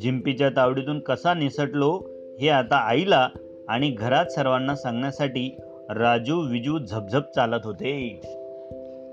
झिंपीच्या 0.00 0.50
तावडीतून 0.50 1.00
कसा 1.00 1.34
निसटलो 1.34 2.02
हे 2.40 2.48
आता 2.48 2.76
आईला 2.76 3.28
आणि 3.68 3.90
घरात 3.90 4.26
सर्वांना 4.26 4.76
सांगण्यासाठी 4.76 5.56
राजू 5.96 6.40
विजू 6.40 6.78
झपझप 6.78 7.22
चालत 7.34 7.60
होते. 7.64 8.20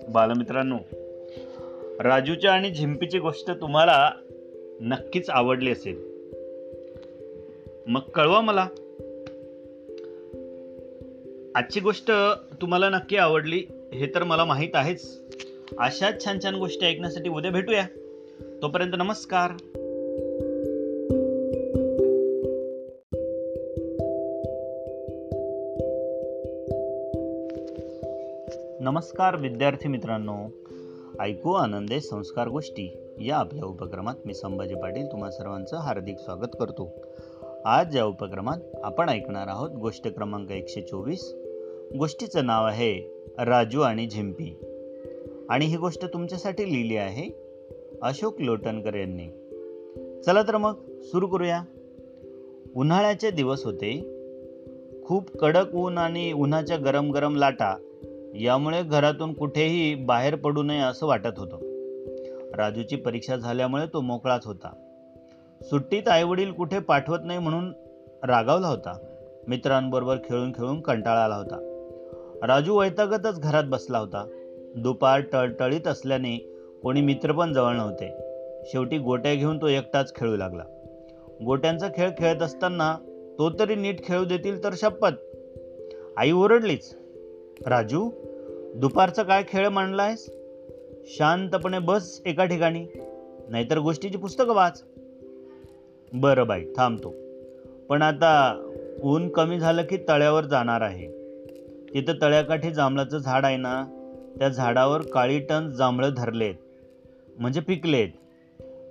बालमित्रांनो 0.10 0.78
राजूच्या 2.00 2.52
आणि 2.52 2.72
झिंपीची 2.72 3.20
गोष्ट 3.20 3.52
तुम्हाला 3.52 4.12
नक्कीच 4.82 5.30
आवडली 5.30 5.72
असेल. 5.72 5.98
मग 7.88 8.00
कळवा 8.00 8.42
मला. 8.42 8.68
आजची 11.56 11.80
गोष्ट 11.80 12.12
तुम्हाला 12.62 12.90
नक्की 12.90 13.18
आवडली 13.18 13.64
हे 13.94 14.06
तर 14.16 14.24
मला 14.24 14.46
माहीत 14.46 14.70
आहेच. 14.74 15.22
अशाच 15.80 16.26
छान 16.26 16.40
छान 16.44 16.56
गोष्टी 16.56 16.86
ऐकण्यासाठी 16.86 17.30
उद्या 17.30 17.52
भेटूया. 17.52 17.88
तोपर्यंत 18.62 18.92
नमस्कार. 18.98 19.52
नमस्कार 28.88 29.36
विद्यार्थी 29.36 29.88
मित्रांनो. 29.88 30.36
ऐकू 31.20 31.52
आनंदे 31.54 32.00
संस्कार 32.00 32.48
गोष्टी 32.48 32.98
या 33.22 33.38
आपल्या 33.38 33.66
उपक्रमात 33.66 34.16
मी 34.26 34.34
संभाजी 34.34 34.76
पाटील 34.76 35.06
तुम्हा 35.12 35.32
सर्वांचं 35.32 35.78
हार्दिक 35.78 36.18
स्वागत 36.20 36.48
करतो. 36.60 36.92
आज 37.66 37.98
या 37.98 38.06
उपक्रमात 38.06 38.58
आपण 38.84 39.10
ऐकणार 39.10 39.48
आहोत 39.48 39.70
गोष्ट 39.70 40.08
क्रमांक 40.08 40.52
एकशे 40.52 40.82
चोवीस. 40.82 41.34
गोष्टीचं 41.98 42.46
नाव 42.46 42.66
आहे 42.66 43.24
राजू 43.40 43.82
आणि 43.82 44.08
झिंपी. 44.08 44.58
आणि 45.50 45.66
ही 45.66 45.78
गोष्ट 45.78 46.06
तुमच्यासाठी 46.06 46.64
लिहिली 46.64 46.96
आहे 46.96 47.36
अशोक 48.02 48.42
लोटणकर 48.42 48.96
यांनी. 48.96 49.28
चला 50.22 50.42
तर 50.42 50.58
मग 50.58 50.74
सुरू 51.02 51.28
करूया. 51.28 51.62
उन्हाळ्याचे 52.76 53.32
दिवस 53.32 53.66
होते. 53.66 54.14
खूप 55.06 55.38
कडक 55.38 55.76
ऊन 55.76 55.98
आणि 55.98 56.32
उन्हाच्या 56.32 56.78
गरम 56.78 57.12
गरम 57.12 57.36
लाटा 57.36 57.78
यामुळे 58.42 58.84
घरातून 58.84 59.34
कुठेही 59.34 59.96
बाहेर 59.96 60.36
पडू 60.36 60.64
नये 60.64 60.80
असं 60.80 61.08
वाटत 61.08 61.40
होतं. 61.40 61.58
राजूची 62.56 62.96
परीक्षा 62.96 63.36
झाल्यामुळे 63.36 63.86
तो 63.86 64.02
मोकळाच 64.02 64.46
होता. 64.46 64.74
सुट्टीत 65.62 66.08
आईवडील 66.08 66.52
कुठे 66.52 66.80
पाठवत 66.80 67.18
नाही 67.24 67.40
म्हणून 67.40 67.74
रागावला 68.24 68.68
होता. 68.68 68.98
मित्रांबरोबर 69.48 70.16
खेळून 70.16 70.52
खेळून 70.52 70.82
कंटाळा 70.82 71.24
आला 71.24 71.36
होता. 71.36 71.74
राजू 72.44 72.80
वैतागतच 72.80 73.40
घरात 73.40 73.64
बसला 73.68 74.00
होता. 74.00 74.28
दुपार 74.78 75.22
टळटळीत 75.22 75.88
असल्याने 75.88 76.38
कोणी 76.84 77.02
मित्र 77.02 77.32
पण 77.32 77.54
जवळ 77.54 77.76
नव्हते. 77.76 78.18
शेवटी 78.66 78.98
गोट्या 78.98 79.34
घेऊन 79.34 79.62
तो 79.62 79.68
एकटाच 79.68 80.16
खेळू 80.16 80.38
लागला. 80.38 80.64
गोट्यांचा 81.46 81.88
खेळ 81.88 82.10
खेळत 82.18 82.42
असताना 82.42 82.96
तो 83.40 83.50
तरी 83.60 83.76
नीट 83.76 84.04
खेळू 84.04 84.26
देतील 84.26 84.64
तर 84.64 84.70
शपथ. 84.74 85.10
आई 86.18 86.32
ओरडलीच. 86.32 86.98
राजू 87.68 88.10
दुपारचा 88.78 89.24
काय 89.24 89.44
खेळ 89.48 89.68
मांडलायस 89.68 90.30
शांतपणे 91.06 91.80
बस 91.80 92.22
एका 92.26 92.46
ठिकाणी. 92.46 92.86
नाहीतर 93.50 93.80
गोष्टीची 93.80 94.18
पुस्तकं 94.18 94.54
वाच. 94.54 94.84
बरं 96.14 96.48
बाई 96.48 96.66
थांबतो. 96.78 97.14
पण 97.90 98.02
आता 98.02 98.64
ऊन 99.04 99.30
कमी 99.30 99.60
झालं 99.60 99.82
की 99.82 99.98
तळ्यावर 99.98 100.44
जाणार 100.44 100.82
आहे. 100.82 101.08
तिथं 101.94 102.14
तळ्याकाठी 102.22 102.72
जांभळाचं 102.72 103.18
झाड 103.18 103.46
आहे 103.46 103.58
ना 103.58 103.86
त्या 104.40 104.50
झाडावर 104.50 105.02
काळी 105.02 105.40
टन 105.40 105.70
जांभळं 105.70 106.10
धरलेत. 106.18 106.56
म्हणजे 107.38 107.62
पिकलेत. 107.62 108.10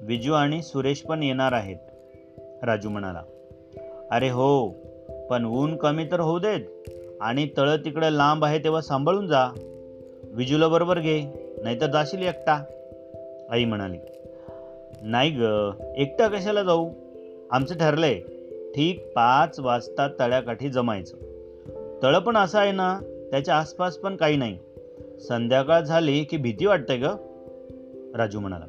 विजू 0.03 0.33
आणि 0.33 0.63
सुरेश 0.63 1.03
पण 1.03 1.23
येणार 1.23 1.53
आहेत. 1.53 1.77
राजू 2.63 2.91
म्हणाला. 2.91 3.23
अरे 4.11 4.29
हो 4.29 4.69
पण 5.31 5.45
ऊन 5.45 5.77
कमी 5.77 6.05
तर 6.05 6.21
होऊ 6.21 6.39
देत. 6.39 6.61
आणि 7.21 7.49
तळं 7.57 7.77
तिकडं 7.77 8.11
लांब 8.11 8.45
आहे 8.45 8.59
तेव्हा 8.59 8.81
सांभाळून 8.81 9.27
जा. 9.27 9.49
विजूला 10.37 10.69
बरोबर 10.69 10.99
घे 10.99 11.23
नाहीतर 11.63 11.87
जाशील 11.87 12.23
एकटा. 12.23 12.65
आई 13.51 13.65
म्हणाली 13.65 13.99
नाही 15.03 15.31
ग 15.31 15.71
एकटा 15.97 16.29
कशाला 16.29 16.63
जाऊ? 16.63 16.91
आमचं 17.51 17.75
ठरलंय. 17.75 18.21
ठीक 18.75 19.07
पाच 19.17 19.61
वाजता 19.61 20.09
तळ्याकाठी 20.09 20.69
जमायचं. 20.69 21.17
तळं 22.03 22.19
पण 22.19 22.37
असं 22.37 22.59
आहे 22.59 22.73
ना 22.73 23.01
त्याच्या 23.31 23.55
आसपास 23.55 23.97
पण 23.97 24.17
काही 24.17 24.37
नाही. 24.37 24.59
संध्याकाळ 25.21 25.81
झाली 25.81 26.25
की 26.25 26.37
भीती 26.37 26.67
वाटते 26.67 26.97
ग. 26.97 27.05
राजू 28.15 28.41
म्हणाला 28.41 28.65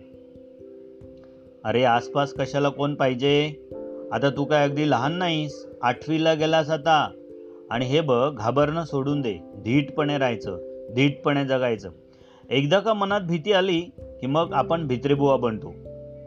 अरे 1.63 1.83
आसपास 1.83 2.33
कशाला 2.33 2.69
कोण 2.69 2.95
पाहिजे? 2.95 3.53
आता 4.11 4.29
तू 4.29 4.45
काय 4.45 4.63
अगदी 4.63 4.89
लहान 4.89 5.13
नाहीस. 5.13 5.67
आठवीला 5.81 6.33
गेलास 6.33 6.69
आता. 6.69 7.11
आणि 7.69 7.85
हे 7.85 8.01
बघ 8.01 8.33
घाबरणं 8.37 8.83
सोडून 8.83 9.21
दे. 9.21 9.33
धीटपणे 9.55 10.17
राहायचं. 10.17 10.66
धीटपणे 10.95 11.45
जगायचं. 11.45 11.89
एकदा 12.49 12.79
का 12.79 12.93
मनात 12.93 13.21
भीती 13.21 13.53
आली 13.53 13.81
की 13.99 14.27
मग 14.27 14.53
आपण 14.53 14.87
भित्रेबुवा 14.87 15.37
बनतो. 15.37 15.73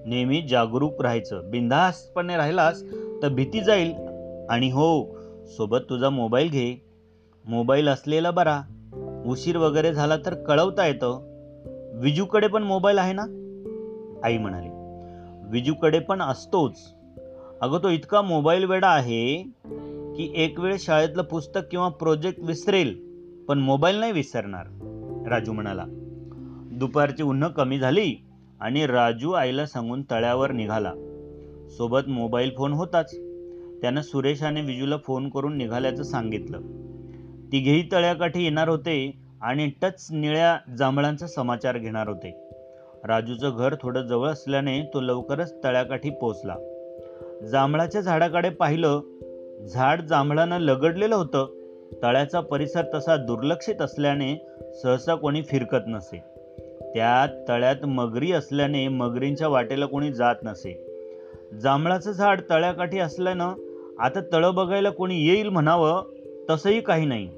नेहमी 0.06 0.42
जागरूक 0.42 1.02
राहायचं. 1.02 1.50
बिंधास्तपणे 1.50 2.36
राहिलास 2.36 2.82
तर 3.22 3.28
भीती 3.28 3.60
जाईल. 3.60 3.94
आणि 4.50 4.70
हो 4.70 5.18
सोबत 5.46 5.78
तुझा 5.90 6.10
मोबाईल 6.10 6.50
घे. 6.50 6.84
मोबाईल 7.44 7.88
असलेला 7.88 8.30
बरा. 8.30 8.60
उशीर 9.26 9.56
वगैरे 9.56 9.92
झाला 9.92 10.16
तर 10.16 10.34
कळवता 10.34 10.86
येतं. 10.86 11.30
विजूकडे 11.94 12.46
पण 12.46 12.62
मोबाईल 12.62 12.98
आहे 12.98 13.12
ना? 13.12 13.22
आई 14.24 14.38
म्हणाली. 14.38 14.68
विजूकडे 15.50 15.98
पण 15.98 16.22
असतोच. 16.22 16.94
अगं 17.60 17.78
तो 17.78 17.88
इतका 17.88 18.22
मोबाईल 18.22 18.64
वेडा 18.64 18.88
आहे 18.88 19.42
की 20.16 20.32
एक 20.36 20.60
वेळ 20.60 20.76
शाळेतलं 20.78 21.22
पुस्तक 21.22 21.60
किंवा 21.70 21.88
प्रोजेक्ट 21.88 22.40
विसरेल. 22.40 23.09
पण 23.50 23.59
मोबाईल 23.59 23.97
नाही 23.97 24.12
विसरणार. 24.12 24.66
राजू 25.28 25.52
म्हणाला 25.52 25.85
दुपारची 26.73 27.23
उन्ह 27.23 27.49
कमी 27.49 27.78
झाली 27.78 28.16
आणि 28.61 28.87
राजू 28.87 29.33
आईला 29.33 29.66
सांगून 29.66 30.02
तळ्यावर 30.02 30.52
निघाला. 30.52 30.92
सोबत 31.71 32.09
मोबाईल 32.09 32.50
फोन 32.57 32.73
होताच. 32.73 33.14
त्यानं 33.83 34.00
सुरेशाने 34.00 34.61
विजूला 34.61 34.97
फोन 34.97 35.28
करून 35.28 35.57
निघाल्याचं 35.57 36.02
सांगितलं. 36.02 36.61
तिघेही 37.52 37.88
तळ्याकाठी 37.92 38.45
येणार 38.45 38.69
होते 38.69 39.23
आणि 39.42 39.71
टच 39.83 40.09
निळ्या 40.11 40.75
जांभळांचा 40.76 41.26
समाचार 41.26 41.78
घेणार 41.78 42.09
होते. 42.09 42.49
राजूचं 43.04 43.57
घर 43.57 43.75
थोडं 43.83 44.02
जवळ 44.02 44.28
असल्याने 44.28 44.83
तो 44.83 45.00
लवकरच 45.00 45.64
तळ्याकाठी 45.64 46.11
पोचला 46.11 46.57
जांभळाच्या 47.50 48.00
झाडाकडे 48.00 48.50
पाहिलं 48.50 49.00
झाड 49.75 50.00
जांभळानं 50.00 50.59
लगडलेलं 50.59 51.14
होतं. 51.14 51.59
तळ्याचा 52.02 52.40
परिसर 52.40 52.82
तसा 52.94 53.16
दुर्लक्षित 53.16 53.82
असल्याने 53.82 54.47
सहसा 54.82 55.14
कोणी 55.14 55.42
फिरकत 55.42 55.85
नसे. 55.87 56.23
त्या 56.94 57.44
तळ्यात 57.49 57.87
मगरी 57.87 58.32
असल्याने 58.32 58.88
मगरींच्या 58.88 59.49
वाटेला 59.49 59.87
कोणी 59.87 60.12
जात 60.12 60.35
नसे. 60.42 60.87
जांभळाचं 61.62 62.12
झाड 62.12 62.40
तळ्याकाठी 62.50 62.99
असल्यानं 62.99 63.52
आता 63.99 64.20
तळं 64.32 64.54
बघायला 64.54 64.90
कोणी 64.90 65.26
येईल 65.26 65.49
म्हणावं 65.49 66.02
तसंही 66.50 66.80
काही 66.80 67.06
नाही. 67.06 67.28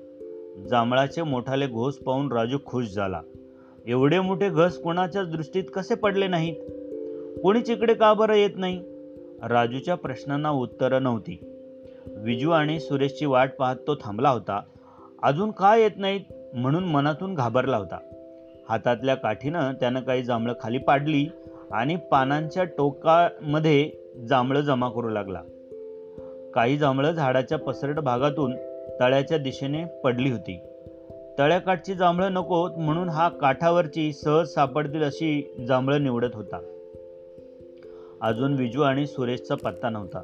जांभळाचे 0.71 1.23
मोठाले 1.23 1.66
घोस 1.66 1.99
पाहून 1.99 2.32
राजू 2.32 2.59
खुश 2.66 2.85
झाला. 2.85 3.21
एवढे 3.87 4.21
मोठे 4.21 4.49
घस 4.49 4.78
कोणाच्या 4.78 5.23
दृष्टीत 5.23 5.64
कसे 5.75 5.94
पडले 5.94 6.26
नाहीत? 6.26 6.56
कोणीच 7.42 7.71
इकडे 7.71 7.94
का 7.94 8.14
बरं 8.14 8.35
येत 8.35 8.50
नाही? 8.56 8.82
राजूच्या 9.42 9.94
प्रश्नांना 9.94 10.50
उत्तरं 10.50 11.02
नव्हती. 11.02 11.51
विजू 12.06 12.50
आणि 12.50 12.80
सुरेशची 12.80 13.26
वाट 13.26 13.50
पाहत 13.59 13.76
तो 13.87 13.94
थांबला 13.94 14.30
होता. 14.30 14.61
अजून 15.23 15.50
का 15.50 15.76
येत 15.76 15.90
नाहीत? 15.97 16.21
म्हणून 16.54 16.85
मनातून 16.85 17.35
घाबरला 17.35 17.76
होता. 17.76 17.99
हातातल्या 18.68 19.14
काठीनं 19.14 19.73
त्यानं 19.73 20.00
काही 20.00 20.23
जांभळं 20.23 20.54
खाली 20.61 20.78
पाडली 20.78 21.26
आणि 21.73 21.97
पानांच्या 21.97 22.64
टोकामध्ये 22.64 23.90
जांभळं 24.28 24.61
जमा 24.61 24.88
करू 24.88 25.09
लागला. 25.09 25.40
काही 26.54 26.76
जांभळं 26.76 27.11
झाडाच्या 27.11 27.59
पसरट 27.59 27.99
भागातून 27.99 28.56
तळ्याच्या 29.00 29.38
दिशेने 29.38 29.85
पडली 29.85 30.30
होती. 30.30 30.61
तळ्याकाठची 31.38 31.94
जांभळं 31.94 32.32
नकोत 32.32 32.71
म्हणून 32.76 33.09
हा 33.09 33.28
काठावरची 33.28 34.12
सहज 34.12 34.49
सापडतील 34.49 35.02
अशी 35.02 35.54
जांभळं 35.68 36.02
निवडत 36.02 36.35
होता. 36.35 36.59
अजून 38.21 38.54
विजू 38.54 38.82
आणि 38.82 39.06
सुरेशचा 39.06 39.54
पत्ता 39.54 39.90
नव्हता. 39.90 40.23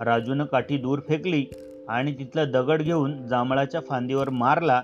राजूनं 0.00 0.44
काठी 0.44 0.76
दूर 0.76 0.98
फेकली 1.08 1.46
आणि 1.88 2.12
तिथला 2.12 2.44
दगड 2.44 2.82
घेऊन 2.82 3.26
जांभळाच्या 3.26 3.80
फांदीवर 3.80 4.30
मारला 4.30 4.82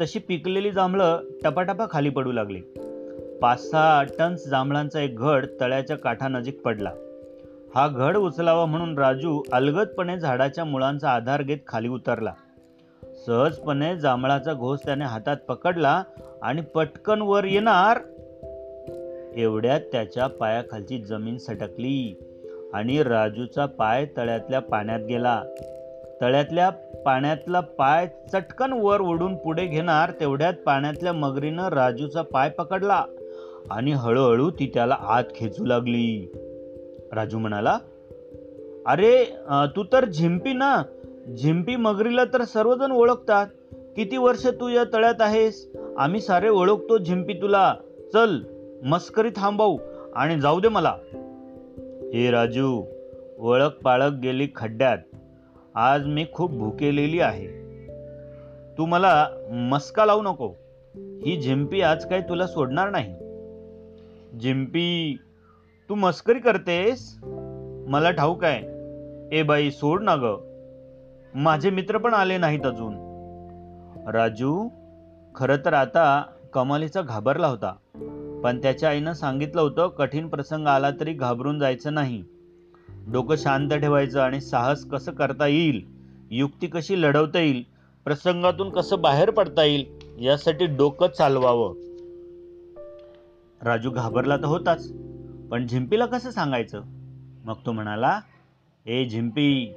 तशी 0.00 0.18
पिकलेली 0.18 0.70
जांभळं 0.70 1.20
टपाटपा 1.44 1.86
खाली 1.90 2.10
पडू 2.10 2.32
लागली. 2.32 2.60
पाच 3.42 3.70
सहा 3.70 4.02
टन्स 4.18 4.48
जांभळांचा 4.48 5.00
एक 5.00 5.16
घड 5.16 5.46
तळ्याच्या 5.60 5.96
काठानजीक 5.96 6.60
पडला. 6.60 6.92
हा 7.74 7.88
घड 7.88 8.16
उचलावा 8.16 8.66
म्हणून 8.66 8.98
राजू 8.98 9.42
अलगदपणे 9.52 10.18
झाडाच्या 10.18 10.64
मुळांचा 10.64 11.10
आधार 11.10 11.42
घेत 11.42 11.58
खाली 11.66 11.88
उतरला. 11.88 12.32
सहजपणे 13.26 13.96
जांभळाचा 13.96 14.52
घोस 14.52 14.84
त्याने 14.84 15.04
हातात 15.04 15.36
पकडला 15.36 16.02
आणि 16.42 16.60
पटकन 16.60 17.22
वर 17.22 17.44
येणार. 17.44 17.98
एवढ्यात 19.36 19.80
त्याच्या 19.92 20.26
पायाखालची 20.26 20.98
जमीन 20.98 21.38
सटकली. 21.38 22.25
आणि 22.76 23.02
राजूचा 23.02 23.66
पाय 23.66 24.06
तळ्यातल्या 24.16 24.60
पाण्यात 24.60 25.00
गेला. 25.08 25.42
तळ्यातल्या 26.20 26.70
पाण्यातला 27.04 27.60
पाय 27.60 28.06
चटकन 28.32 28.72
वर 28.72 29.00
ओढून 29.00 29.36
पुढे 29.36 29.66
घेणार 29.66 30.10
तेवढ्यात 30.10 30.54
पाण्यातल्या 30.54 31.12
मगरीनं 31.12 31.68
राजूचा 31.68 32.22
पाय 32.22 32.50
पकडला 32.50 33.04
आणि 33.70 33.92
हळूहळू 33.92 34.50
ती 34.50 34.70
त्याला 34.74 34.96
आत 35.00 35.24
खेचू 35.34 35.64
लागली. 35.64 36.32
राजू 37.12 37.38
म्हणाला 37.38 37.78
अरे 38.86 39.24
तू 39.76 39.84
तर 39.92 40.04
झिंपी 40.04 40.52
ना. 40.52 40.82
झिंपी 41.38 41.76
मगरीला 41.76 42.24
तर 42.24 42.42
सर्वजण 42.44 42.92
ओळखतात. 42.92 43.46
किती 43.96 44.16
वर्ष 44.16 44.46
तू 44.46 44.68
या 44.68 44.84
तळ्यात 44.84 45.20
आहेस? 45.20 45.68
आम्ही 45.98 46.20
सारे 46.20 46.48
ओळखतो 46.48 46.98
झिंपी 46.98 47.32
तुला. 47.32 47.74
चल 48.12 48.40
मस्करी 48.84 49.30
थांबवू 49.36 49.78
आणि 50.14 50.40
जाऊ 50.40 50.60
दे 50.60 50.68
मला. 50.68 50.94
हे 52.14 52.30
राजू 52.30 52.84
ओळख 53.38 53.82
पाळख 53.82 54.12
गेली 54.12 54.48
खड्ड्यात. 54.56 54.98
आज 55.74 56.06
मी 56.06 56.26
खूप 56.32 56.50
भुकेलेली 56.50 57.20
आहे. 57.20 57.46
तू 58.78 58.86
मला 58.86 59.28
मस्का 59.50 60.04
लावू 60.04 60.22
नको. 60.22 60.48
ही 60.96 61.40
झिंपी 61.40 61.82
आज 61.82 62.08
काही 62.08 62.22
तुला 62.22 62.46
सोडणार 62.46 62.90
नाही. 62.90 63.12
झिंपी 64.38 65.18
तू 65.88 65.94
मस्करी 65.94 66.38
करतेस? 66.38 67.18
मला 67.88 68.10
ठाऊक 68.10 68.44
आहे. 68.44 68.62
ए 69.38 69.42
बाई 69.42 69.70
सोड 69.70 70.02
ना 70.02 70.16
ग. 70.16 70.36
माझे 71.34 71.70
मित्र 71.70 71.98
पण 71.98 72.14
आले 72.14 72.38
नाहीत 72.38 72.66
अजून. 72.66 72.94
राजू 74.12 74.68
खरं 75.34 75.56
तर 75.64 75.72
आता 75.72 76.22
कमालीचा 76.52 77.02
घाबरला 77.02 77.46
होता. 77.46 77.76
पण 78.44 78.62
त्याच्या 78.62 78.88
आईनं 78.88 79.12
सांगितलं 79.12 79.60
होतं 79.60 79.88
कठीण 79.88 80.28
प्रसंग 80.28 80.66
आला 80.66 80.90
तरी 80.90 81.12
घाबरून 81.12 81.58
जायचं 81.58 81.94
नाही. 81.94 82.22
डोकं 83.08 83.36
शांत 83.36 83.70
ठेवायचं 83.70 84.20
आणि 84.20 84.40
साहस 84.40 84.84
कसं 84.84 85.12
करता 85.12 85.46
येईल 85.46 85.86
युक्ती 86.30 86.66
कशी 86.66 87.02
लढवता 87.02 87.38
येईल 87.38 87.62
प्रसंगातून 88.04 88.70
कसं 88.70 89.00
बाहेर 89.00 89.30
पडता 89.30 89.64
येईल 89.64 89.84
यासाठी 90.20 90.66
डोकं 90.66 91.06
चालवावं. 91.18 91.74
राजू 93.62 93.90
घाबरला 93.90 94.36
तर 94.36 94.44
होताच 94.44 94.92
पण 95.50 95.66
झिंपीला 95.66 96.06
कसं 96.06 96.30
सांगायचं? 96.30 96.82
मग 97.44 97.54
तो 97.66 97.72
म्हणाला 97.72 98.20
ए 98.86 99.04
झिंपी 99.04 99.74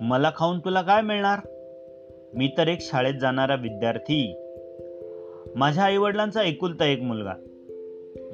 मला 0.00 0.30
खाऊन 0.36 0.58
तुला 0.58 0.82
काय 0.82 1.02
मिळणार? 1.02 1.38
मी 2.34 2.54
तर 2.58 2.68
एक 2.68 2.78
शाळेत 2.80 3.14
जाणारा 3.14 3.54
विद्यार्थी. 3.54 4.34
माझ्या 5.56 5.84
आईवडिलांचा 5.84 6.42
एकुलता 6.42 6.84
एक 6.84 7.02
मुलगा. 7.02 7.32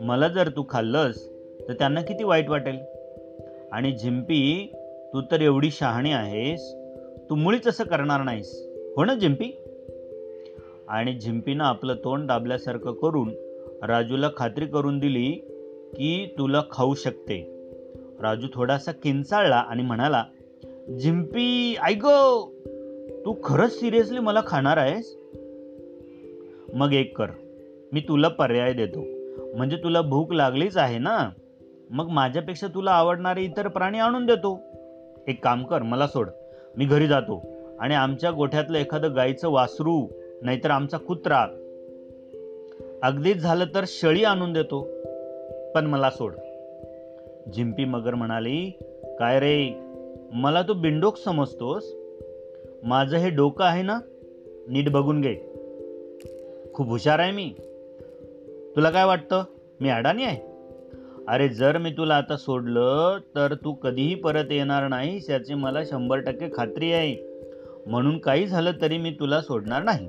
मला 0.01 0.29
जर 0.29 0.49
तू 0.49 0.65
खाल्लंस 0.69 1.29
तर 1.69 1.73
त्यांना 1.73 2.03
किती 2.03 2.25
वाईट 2.25 2.49
वाटेल? 2.49 2.79
आणि 3.73 3.93
झिंपी 3.93 4.73
तू 5.13 5.21
तर 5.21 5.41
एवढी 5.41 5.71
शहाणी 5.71 6.13
आहेस 6.13 6.75
तू 7.31 7.35
मुळीच 7.35 7.69
असं 7.69 7.85
करणार 7.85 8.23
नाहीस. 8.23 8.69
हो 8.97 9.05
ना 9.05 9.15
झिंपी? 9.15 9.59
आणि 10.89 11.19
झिंपीनं 11.19 11.65
आपलं 11.65 11.95
तोंड 11.95 12.29
दाबल्यासारखं 12.29 12.93
करून 12.93 13.35
राजूला 13.83 14.31
खात्री 14.37 14.67
करून 14.67 14.99
दिली 14.99 15.31
की 15.97 16.35
तुला 16.39 16.63
खाऊ 16.71 16.95
शकते. 16.95 17.57
राजू 18.21 18.47
थोडासा 18.55 18.93
किंचाळला 18.93 19.57
आणि 19.57 19.83
म्हणाला 19.83 20.25
जिम्पी 20.99 21.77
ऐक 21.83 22.07
तू 23.25 23.35
खरंच 23.45 23.81
सिरियसली 23.81 24.19
मला 24.19 24.43
खाणार 24.47 24.77
आहेस? 24.77 25.17
मग 26.75 26.93
एक 26.93 27.19
कर 27.19 27.27
मी 27.93 28.01
तुला 28.01 28.29
पर्याय 28.29 28.73
देतो. 28.73 29.20
म्हणजे 29.39 29.77
तुला 29.77 30.01
भूक 30.01 30.33
लागलीच 30.33 30.77
आहे 30.77 30.99
ना? 30.99 31.31
मग 31.91 32.09
माझ्यापेक्षा 32.09 32.67
तुला 32.67 32.91
आवडणारे 32.91 33.43
इतर 33.43 33.69
प्राणी 33.69 33.99
आणून 33.99 34.27
देतो 34.27 34.61
एक 35.29 35.45
काम 35.45 35.65
कर 35.65 35.83
मला 35.83 36.07
सोड. 36.07 36.29
मी 36.77 36.85
घरी 36.85 37.07
जातो 37.07 37.43
आणि 37.81 37.95
आमच्या 37.95 38.31
गोठ्यातलं 38.31 38.79
एखादं 38.79 39.17
गाईचं 39.17 39.49
वासरू 39.49 40.09
नाहीतर 40.43 40.71
आमचा 40.71 40.97
कुत्रा. 40.97 41.47
अगदीच 43.03 43.37
झालं 43.37 43.65
तर 43.75 43.85
शळी 43.87 44.25
आणून 44.25 44.53
देतो. 44.53 44.89
पण 45.75 45.87
मला 45.87 46.11
सोड. 46.11 46.35
जिंपी 47.53 47.85
मगर 47.85 48.15
म्हणाली 48.15 48.79
काय 49.19 49.41
रे 49.41 49.81
मला 50.33 50.63
तू 50.63 50.75
बिंडोक 50.75 51.17
समजतोस? 51.17 51.95
माझं 52.83 53.17
हे 53.17 53.31
डोकं 53.31 53.65
आहे 53.65 53.83
ना? 53.83 54.01
नीट 54.69 54.93
बघून 54.93 55.21
घे. 55.21 55.35
खूप 56.75 56.89
हुशार 56.89 57.19
आहे 57.19 57.33
मी. 57.33 57.55
तुला 58.81 58.91
काय 58.91 59.05
वाटतं? 59.05 59.45
मी 59.81 59.89
अडाणी 59.89 60.25
आहे? 60.25 60.39
अरे 61.29 61.49
जर 61.49 61.79
मी 61.79 61.91
तुला 61.91 62.17
आता 62.17 62.37
सोडलं 62.37 63.19
तर 63.35 63.55
तू 63.55 63.73
कधीही 63.73 64.15
परत 64.15 64.45
येणार 64.51 64.89
नाहीस 64.89 65.31
याची 65.31 65.55
मला 65.55 65.85
शंभर 65.85 66.19
टक्के 66.19 66.49
खात्री 66.57 66.93
आहे. 66.93 67.17
म्हणून 67.87 68.19
काही 68.19 68.47
झालं 68.47 68.71
तरी 68.83 68.99
मी 68.99 69.17
तुला 69.21 69.41
सोडणार 69.41 69.83
नाही. 69.83 70.09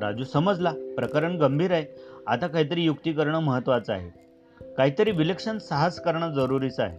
राजू 0.00 0.24
समजला. 0.24 0.72
प्रकरण 0.96 1.36
गंभीर 1.36 1.72
आहे. 1.72 1.84
आता 2.26 2.46
काहीतरी 2.46 2.82
युक्ती 2.82 3.12
करणं 3.12 3.40
महत्त्वाचं 3.40 3.92
आहे. 3.92 4.10
काहीतरी 4.74 5.10
विलक्षण 5.10 5.58
साहस 5.58 6.00
करणं 6.00 6.32
जरुरीचं 6.32 6.82
आहे. 6.82 6.98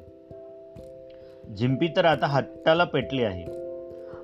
झिंपी 1.55 1.87
तर 1.95 2.05
आता 2.05 2.25
हाताला 2.25 2.83
पेटली 2.83 3.23
आहे. 3.23 3.45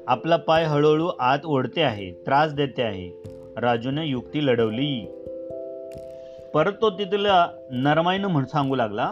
आपला 0.08 0.36
पाय 0.36 0.64
हळूहळू 0.64 1.08
आत 1.20 1.40
ओढते 1.46 1.82
आहे 1.82 2.12
त्रास 2.12 2.54
देते 2.54 2.84
आहे. 2.84 3.24
राजूने 3.58 4.06
युक्ती 4.06 4.46
लढवली. 4.46 5.14
परत 6.58 6.72
तो 6.82 6.90
तिथला 6.90 7.50
नरमाईनं 7.72 8.28
म्हण 8.28 8.46
सांगू 8.46 8.76
लागला 8.76 9.12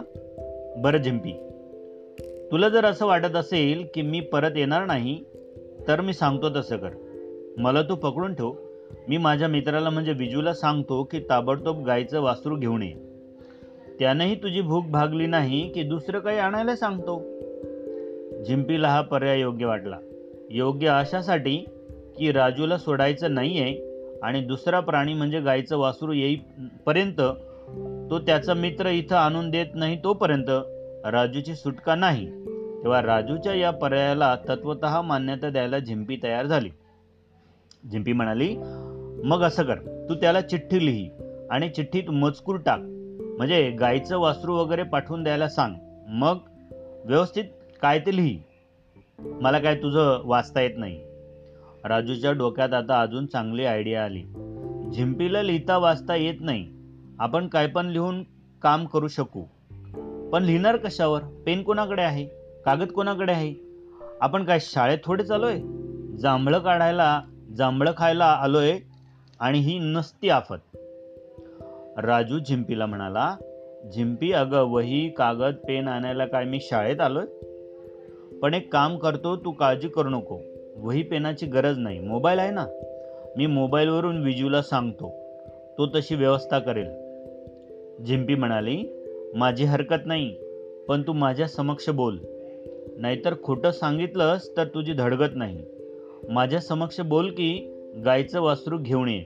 बरं 0.76 0.98
झिंपी 0.98 1.32
तुला 2.52 2.68
जर 2.68 2.84
असं 2.84 3.06
वाटत 3.06 3.36
असेल 3.36 3.86
की 3.94 4.02
मी 4.02 4.20
परत 4.20 4.50
येणार 4.56 4.86
नाही 4.86 5.24
तर 5.88 6.00
मी 6.00 6.12
सांगतो 6.12 6.60
तसं 6.60 6.76
कर. 6.76 6.88
मला 7.58 7.82
तू 7.82 7.94
पकडून 7.94 8.34
ठेव. 8.34 8.52
मी 9.08 9.16
माझ्या 9.16 9.48
मित्राला 9.48 9.90
म्हणजे 9.90 10.12
विजूला 10.12 10.54
सांगतो 10.54 11.02
की 11.02 11.20
ताबडतोब 11.20 11.84
गायचं 11.84 12.20
वासरू 12.20 12.56
घेऊन 12.56 12.82
ये. 12.82 12.92
त्यानंही 13.98 14.34
तुझी 14.34 14.60
भूक 14.60 14.86
भागली 14.86 15.26
नाही 15.26 15.72
की 15.72 15.82
दुसरं 15.82 16.18
काही 16.18 16.38
आणायला 16.38 16.76
सांगतो. 16.76 17.22
जिंपीला 18.44 18.88
हा 18.88 19.00
पर्याय 19.00 19.40
योग्य 19.40 19.66
वाटला. 19.66 19.98
योग्य 20.50 20.88
अशासाठी 20.88 21.56
की 22.18 22.32
राजूला 22.32 22.78
सोडायचं 22.78 23.34
नाही 23.34 23.60
आहे 23.60 23.85
आणि 24.22 24.40
दुसरा 24.40 24.80
प्राणी 24.80 25.14
म्हणजे 25.14 25.40
गायीचं 25.40 25.76
वासरू 25.76 26.12
येईपर्यंत 26.12 27.20
तो 28.10 28.18
त्याचा 28.18 28.54
मित्र 28.54 28.88
इथं 28.88 29.16
आणून 29.16 29.50
देत 29.50 29.66
नाही 29.74 29.98
तोपर्यंत 30.04 30.50
राजूची 31.06 31.54
सुटका 31.54 31.94
नाही. 31.94 32.26
तेव्हा 32.82 33.02
राजूच्या 33.02 33.54
या 33.54 33.70
पर्यायाला 33.70 34.36
तत्वत 34.48 34.84
मान्यता 35.04 35.50
द्यायला 35.50 35.78
झिंपी 35.78 36.18
तयार 36.22 36.46
झाली. 36.46 36.70
झिंपी 37.92 38.12
म्हणाली 38.12 38.56
मग 39.24 39.42
असं 39.42 39.62
कर 39.62 40.06
तू 40.08 40.14
त्याला 40.14 40.40
चिठ्ठी 40.40 40.86
लिही 40.86 41.10
आणि 41.50 41.68
चिठ्ठीत 41.68 42.10
मजकूर 42.10 42.56
टाक. 42.56 42.80
म्हणजे 43.38 43.70
गाईचं 43.70 44.18
वासरू 44.18 44.54
वगैरे 44.54 44.82
पाठवून 44.82 45.22
द्यायला 45.22 45.48
सांग. 45.48 45.74
मग 46.08 46.38
व्यवस्थित 47.04 47.44
काय 47.82 47.98
ते 47.98 48.16
लिही. 48.16 48.38
मला 49.18 49.58
काय 49.58 49.74
तुझं 49.74 50.22
वाचता 50.24 50.60
येत 50.60 50.74
नाही. 50.76 51.05
राजूच्या 51.88 52.32
डोक्यात 52.32 52.74
आता 52.74 53.00
अजून 53.00 53.26
चांगली 53.26 53.64
आयडिया 53.64 54.04
आली. 54.04 54.22
झिंपीला 54.94 55.42
लिहिता 55.42 55.78
वाचता 55.78 56.16
येत 56.16 56.34
नाही. 56.40 56.68
आपण 57.18 57.48
काय 57.48 57.66
पण 57.66 57.86
लिहून 57.86 58.22
काम 58.62 58.86
करू 58.86 59.08
शकू. 59.08 59.42
पण 60.32 60.42
लिहिणार 60.42 60.76
कशावर? 60.76 61.22
पेन 61.22 61.62
कोणाकडे 61.62 62.02
आहे? 62.02 62.26
कागद 62.64 62.86
कोणाकडे 62.86 63.32
आहे? 63.32 63.54
आपण 64.20 64.44
काय 64.44 64.58
शाळेत 64.60 64.98
थोडे 65.04 65.24
चालोय? 65.24 65.56
जांभळं 66.18 66.58
काढायला 66.58 67.22
जांभळं 67.56 67.92
खायला 67.96 68.24
आलोय 68.24 68.78
आणि 69.40 69.58
ही 69.58 69.78
नसती 69.78 70.28
आफत. 70.28 70.76
राजू 71.98 72.38
झिंपीला 72.38 72.86
म्हणाला 72.86 73.36
झिंपी 73.94 74.32
अगं 74.32 74.62
वही 74.62 75.10
कागद 75.10 75.54
पेन 75.54 75.88
आणायला 75.88 76.26
काय 76.26 76.44
मी 76.44 76.58
शाळेत 76.60 77.00
आलोय? 77.00 77.24
पण 78.38 78.54
एक 78.54 78.72
काम 78.72 78.98
करतो 78.98 79.36
तू 79.36 79.50
काळजी 79.50 79.88
करू 79.88 80.08
नको. 80.08 80.38
वही 80.76 81.02
पेनाची 81.02 81.46
गरज 81.46 81.78
नाही. 81.78 82.00
मोबाईल 82.00 82.38
आहे 82.38 82.50
ना? 82.50 82.66
मी 83.36 83.46
मोबाईलवरून 83.46 84.22
विजूला 84.22 84.62
सांगतो. 84.62 85.12
तो 85.78 85.86
तशी 85.86 86.14
व्यवस्था 86.14 86.58
करेल. 86.58 86.86
झिंपी 88.04 88.34
म्हणाली 88.34 88.84
माझी 89.34 89.64
हरकत 89.64 90.06
नाही 90.06 90.36
पण 90.88 91.02
तू 91.02 91.12
माझ्या 91.12 91.48
समक्ष 91.48 91.90
बोल. 91.90 92.18
नाहीतर 92.96 93.34
खोटं 93.42 93.70
सांगितलंस 93.70 94.56
तर 94.56 94.64
तुझी 94.64 94.92
धडगत 94.92 95.30
नाही. 95.34 95.62
माझ्या 96.28 96.60
समक्ष 96.60 97.00
बोल 97.00 97.30
की 97.30 97.72
गायचं 98.04 98.40
वासरू 98.40 98.78
घेऊन 98.80 99.08
ये. 99.08 99.24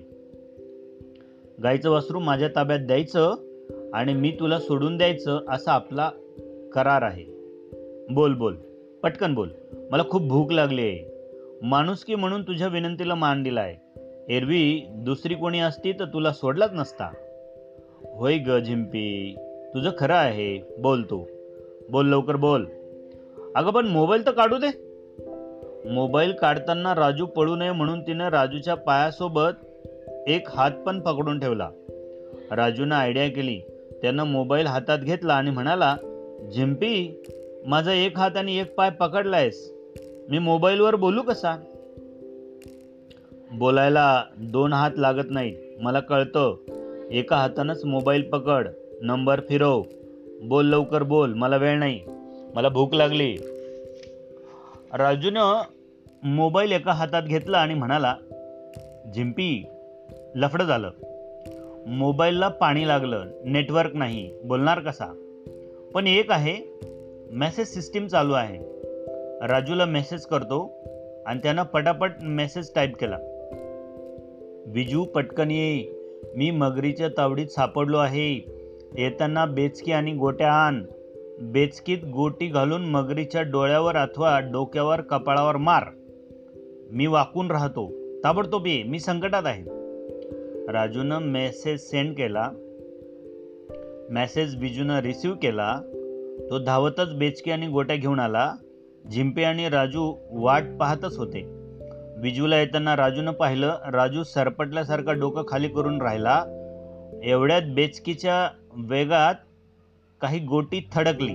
गायचं 1.62 1.90
वासरू 1.90 2.18
माझ्या 2.18 2.48
ताब्यात 2.48 2.78
द्यायचं 2.78 3.34
आणि 3.94 4.14
मी 4.14 4.36
तुला 4.40 4.58
सोडून 4.58 4.96
द्यायचं 4.96 5.40
असा 5.48 5.72
आपला 5.72 6.10
करार 6.74 7.02
आहे. 7.02 7.24
बोल 8.10 8.34
बोल. 8.34 8.54
पटकन 9.02 9.34
बोल. 9.34 9.48
मला 9.90 10.02
खूप 10.10 10.22
भूक 10.22 10.52
लागली 10.52 10.80
आहे. 10.80 11.09
माणुसकी 11.62 12.14
म्हणून 12.14 12.42
तुझ्या 12.42 12.68
विनंतीला 12.68 13.14
मान 13.14 13.42
दिला 13.42 13.60
आहे 13.60 13.76
एरवी 14.36 14.86
दुसरी 14.90 15.34
कोणी 15.34 15.60
असती 15.60 15.92
तर 15.92 16.04
तुला 16.04 16.32
सोडलाच 16.32 16.70
नसता. 16.72 17.10
होय 18.14 18.38
ग 18.38 18.58
झिंपी 18.58 19.36
तुझं 19.74 19.90
खरं 19.98 20.14
आहे 20.14 20.76
बोल 20.78 21.02
तू. 21.02 21.24
बोल 21.90 22.08
लवकर 22.08 22.36
बोल. 22.36 22.66
अगं 23.54 23.70
पण 23.70 23.86
मोबाईल 23.86 24.26
तर 24.26 24.30
काढू 24.30 24.56
दे. 24.58 24.90
मोबाईल 25.90 26.32
काढताना 26.32 26.94
राजू 26.94 27.26
पडू 27.26 27.56
नये 27.56 27.72
म्हणून 27.72 28.00
तिनं 28.00 28.28
राजूच्या 28.28 28.74
पायासोबत 28.74 29.66
एक 30.26 30.48
हात 30.50 30.70
पण 30.70 31.00
पकडून 31.00 31.40
ठेवला. 31.40 31.70
राजूनं 32.50 32.94
आयडिया 32.94 33.28
केली. 33.28 33.60
त्यानं 34.02 34.24
मोबाईल 34.24 34.66
हातात 34.66 34.98
घेतला 34.98 35.34
आणि 35.34 35.50
म्हणाला 35.50 35.96
झिंपी 36.54 37.22
माझा 37.66 37.92
एक 37.92 38.18
हात 38.18 38.36
आणि 38.36 38.58
एक 38.58 38.74
पाय 38.74 38.90
पकडलायस. 38.90 39.79
मी 40.30 40.38
मोबाईलवर 40.38 40.94
बोलू 40.94 41.22
कसा? 41.22 41.56
बोलायला 43.52 44.24
दोन 44.36 44.72
हात 44.72 44.90
लागत 44.96 45.30
नाहीत. 45.30 45.56
मला 45.80 46.00
कळतं. 46.00 46.56
एका 47.10 47.36
हातानंच 47.36 47.84
मोबाईल 47.84 48.22
पकड. 48.22 48.68
नंबर 49.02 49.40
फिरव. 49.48 49.82
बोल 50.42 50.66
लवकर 50.66 51.02
बोल. 51.02 51.34
मला 51.34 51.56
वेळ 51.56 51.78
नाही. 51.78 52.00
मला 52.54 52.68
भूक 52.68 52.94
लागली. 52.94 53.36
राजूनं 54.92 55.62
मोबाईल 56.22 56.72
एका 56.72 56.92
हातात 56.92 57.22
घेतला 57.22 57.58
आणि 57.58 57.74
म्हणाला 57.74 58.14
झिंपी 59.14 59.66
लफडं 60.34 60.64
झालं. 60.64 60.90
मोबाईलला 61.86 62.48
पाणी 62.48 62.88
लागलं. 62.88 63.24
नेटवर्क 63.44 63.90
नाही. 63.94 64.30
बोलणार 64.44 64.80
कसा? 64.80 65.06
पण 65.94 66.06
एक 66.06 66.30
आहे. 66.30 66.56
मेसेज 67.30 67.66
सिस्टीम 67.66 68.06
चालू 68.06 68.32
आहे. 68.32 68.80
राजूला 69.48 69.84
मेसेज 69.84 70.26
करतो 70.26 70.74
आणि 71.26 71.40
त्यानं 71.42 71.62
पटापट 71.62 72.10
मेसेज 72.22 72.70
टाईप 72.74 72.96
केला. 72.96 73.18
विजू 74.66 75.04
पटकन 75.04 75.50
ये. 75.50 75.92
मी 76.36 76.50
मगरीच्या 76.50 77.08
तावडीत 77.08 77.46
सापडलो 77.46 77.98
आहे. 77.98 78.34
येताना 78.98 79.46
बेचकी 79.46 79.92
आणि 79.92 80.12
गोट्या 80.12 80.52
आण. 80.52 80.84
बेचकीत 81.40 81.98
गोटी 82.12 82.46
घालून 82.46 82.82
मगरीच्या 82.82 83.42
डोळ्यावर 83.42 83.96
अथवा 83.96 84.40
डोक्यावर 84.40 85.00
कपाळावर 85.00 85.56
मार. 85.56 85.82
मी 86.92 87.06
वाकून 87.06 87.50
राहतो. 87.50 87.92
ताबडतोब 88.24 88.66
ये. 88.66 88.82
मी 88.82 88.98
संकटात 88.98 89.42
आहे. 89.44 89.62
राजूनं 90.72 91.18
मेसेज 91.20 91.80
सेंड 91.80 92.16
केला. 92.16 92.50
मेसेज 94.10 94.56
बिजूनं 94.56 95.00
रिसीव 95.00 95.32
केला. 95.32 95.76
तो 96.50 96.58
धावतच 96.58 97.14
बेचकी 97.14 97.50
आणि 97.50 97.66
गोट्या 97.66 97.96
घेऊन 97.96 98.20
आला. 98.20 98.52
झिंपे 99.08 99.44
आणि 99.44 99.68
राजू 99.68 100.14
वाट 100.30 100.62
पाहतच 100.80 101.16
होते. 101.16 101.42
बिजूला 102.18 102.58
येताना 102.58 102.96
राजूनं 102.96 103.32
पाहिलं 103.32 103.78
राजू 103.92 104.22
सरपटल्यासारखा 104.22 105.12
डोकं 105.12 105.42
खाली 105.48 105.68
करून 105.68 106.02
राहिला. 106.02 106.44
एवढ्यात 107.24 107.62
बेचकीच्या 107.74 108.48
वेगात 108.76 109.34
काही 110.20 110.38
गोटी 110.38 110.88
थडकली. 110.94 111.34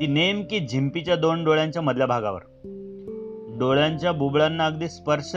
ती 0.00 0.06
नेमकी 0.06 0.66
झिंपीच्या 0.66 1.16
दोन 1.16 1.44
डोळ्यांच्या 1.44 1.82
मधल्या 1.82 2.06
भागावर. 2.06 2.40
डोळ्यांच्या 3.58 4.12
बुबळांना 4.12 4.66
अगदी 4.66 4.88
स्पर्श 4.88 5.32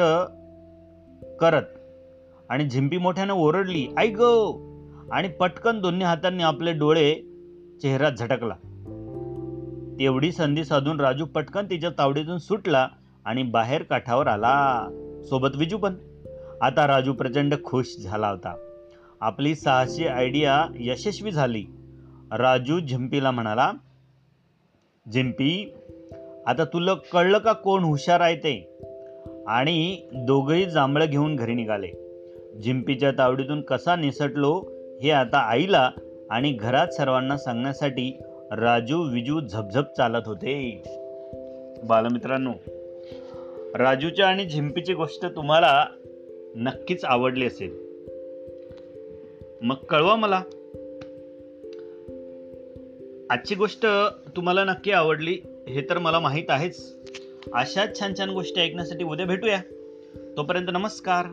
करत 1.40 1.64
आणि 2.50 2.70
झिंपी 2.70 2.98
मोठ्यानं 2.98 3.34
ओरडली 3.34 3.88
आई 3.98 4.10
गो! 4.10 4.62
आणि 5.12 5.28
पटकन 5.28 5.82
दोन्ही 5.82 6.04
हातांनी 6.04 6.44
आपले 6.44 6.74
डोळे 6.74 7.16
चेहरा 7.82 8.10
झटकला. 8.10 8.54
तेवढी 10.00 10.32
संधी 10.32 10.64
साधून 10.64 11.00
राजू 11.00 11.26
पटकन 11.26 11.66
तिच्या 11.66 11.90
तावडीतून 11.90 12.38
सुटला 12.38 12.88
आणि 13.26 13.44
बाहेर 13.44 13.84
काठावर 13.84 14.28
आला. 14.28 14.88
सोबत 15.30 15.56
विजू 15.56 15.78
पण. 15.78 15.96
आता 16.62 16.88
राजू 16.88 17.14
प्रचंड 17.14 17.56
खुश 17.64 17.98
झाला 18.04 18.30
होता. 18.30 18.56
आपली 19.22 19.56
साहसी 19.56 20.08
आयडिया 20.08 20.66
यशस्वी 20.76 21.32
झाली. 21.32 21.66
राजू 22.32 22.80
झिंपीला 22.80 23.32
म्हणाला 23.32 23.72
झिंपी 25.12 25.74
आता 26.48 26.66
तुला 26.66 26.94
कळलं 26.94 27.38
का 27.38 27.54
कोण 27.54 27.84
हुशार 27.84 28.20
आहे 28.20 28.36
ते? 28.36 28.78
आणि 29.48 30.02
दोघंही 30.14 30.66
जांभळं 30.66 31.06
घेऊन 31.06 31.36
घरी 31.36 31.54
निघाले. 31.54 31.92
झिंपीच्या 32.64 33.12
तावडीतून 33.12 33.62
कसा 33.62 33.96
निसटलो 33.96 34.64
हे 35.04 35.12
आता 35.12 35.38
आईला 35.38 35.92
आणि 36.32 36.52
घरात 36.52 36.88
सर्वांना 36.88 37.38
सांगण्यासाठी 37.38 38.20
राजू 38.58 39.04
विजू 39.04 39.40
झपझप 39.40 39.84
चालत 39.98 40.22
होते. 40.26 40.84
बालमित्रांनो 41.84 42.52
राजूच्या 43.76 44.28
आणि 44.28 44.46
झिंपीची 44.46 44.94
गोष्ट 44.94 45.26
तुम्हाला 45.26 45.86
नक्कीच 46.56 47.06
आवडली 47.06 47.46
असेल. 47.46 47.74
मग 49.62 49.76
कळवा 49.76 50.16
मला. 50.16 50.42
आजची 53.30 53.56
गोष्ट 53.56 53.86
तुम्हाला 54.36 54.64
नक्की 54.64 54.92
आवडली 54.92 55.40
हे 55.70 55.82
तर 55.90 55.98
मला 55.98 56.20
माहीत 56.20 56.46
आहेच. 56.50 56.96
अशाच 57.54 58.00
छान 58.00 58.14
छान 58.20 58.30
गोष्टी 58.30 58.62
ऐकण्यासाठी 58.62 59.04
उद्या 59.04 59.26
भेटूया. 59.26 59.62
तोपर्यंत 60.38 60.68
नमस्कार. 60.68 61.26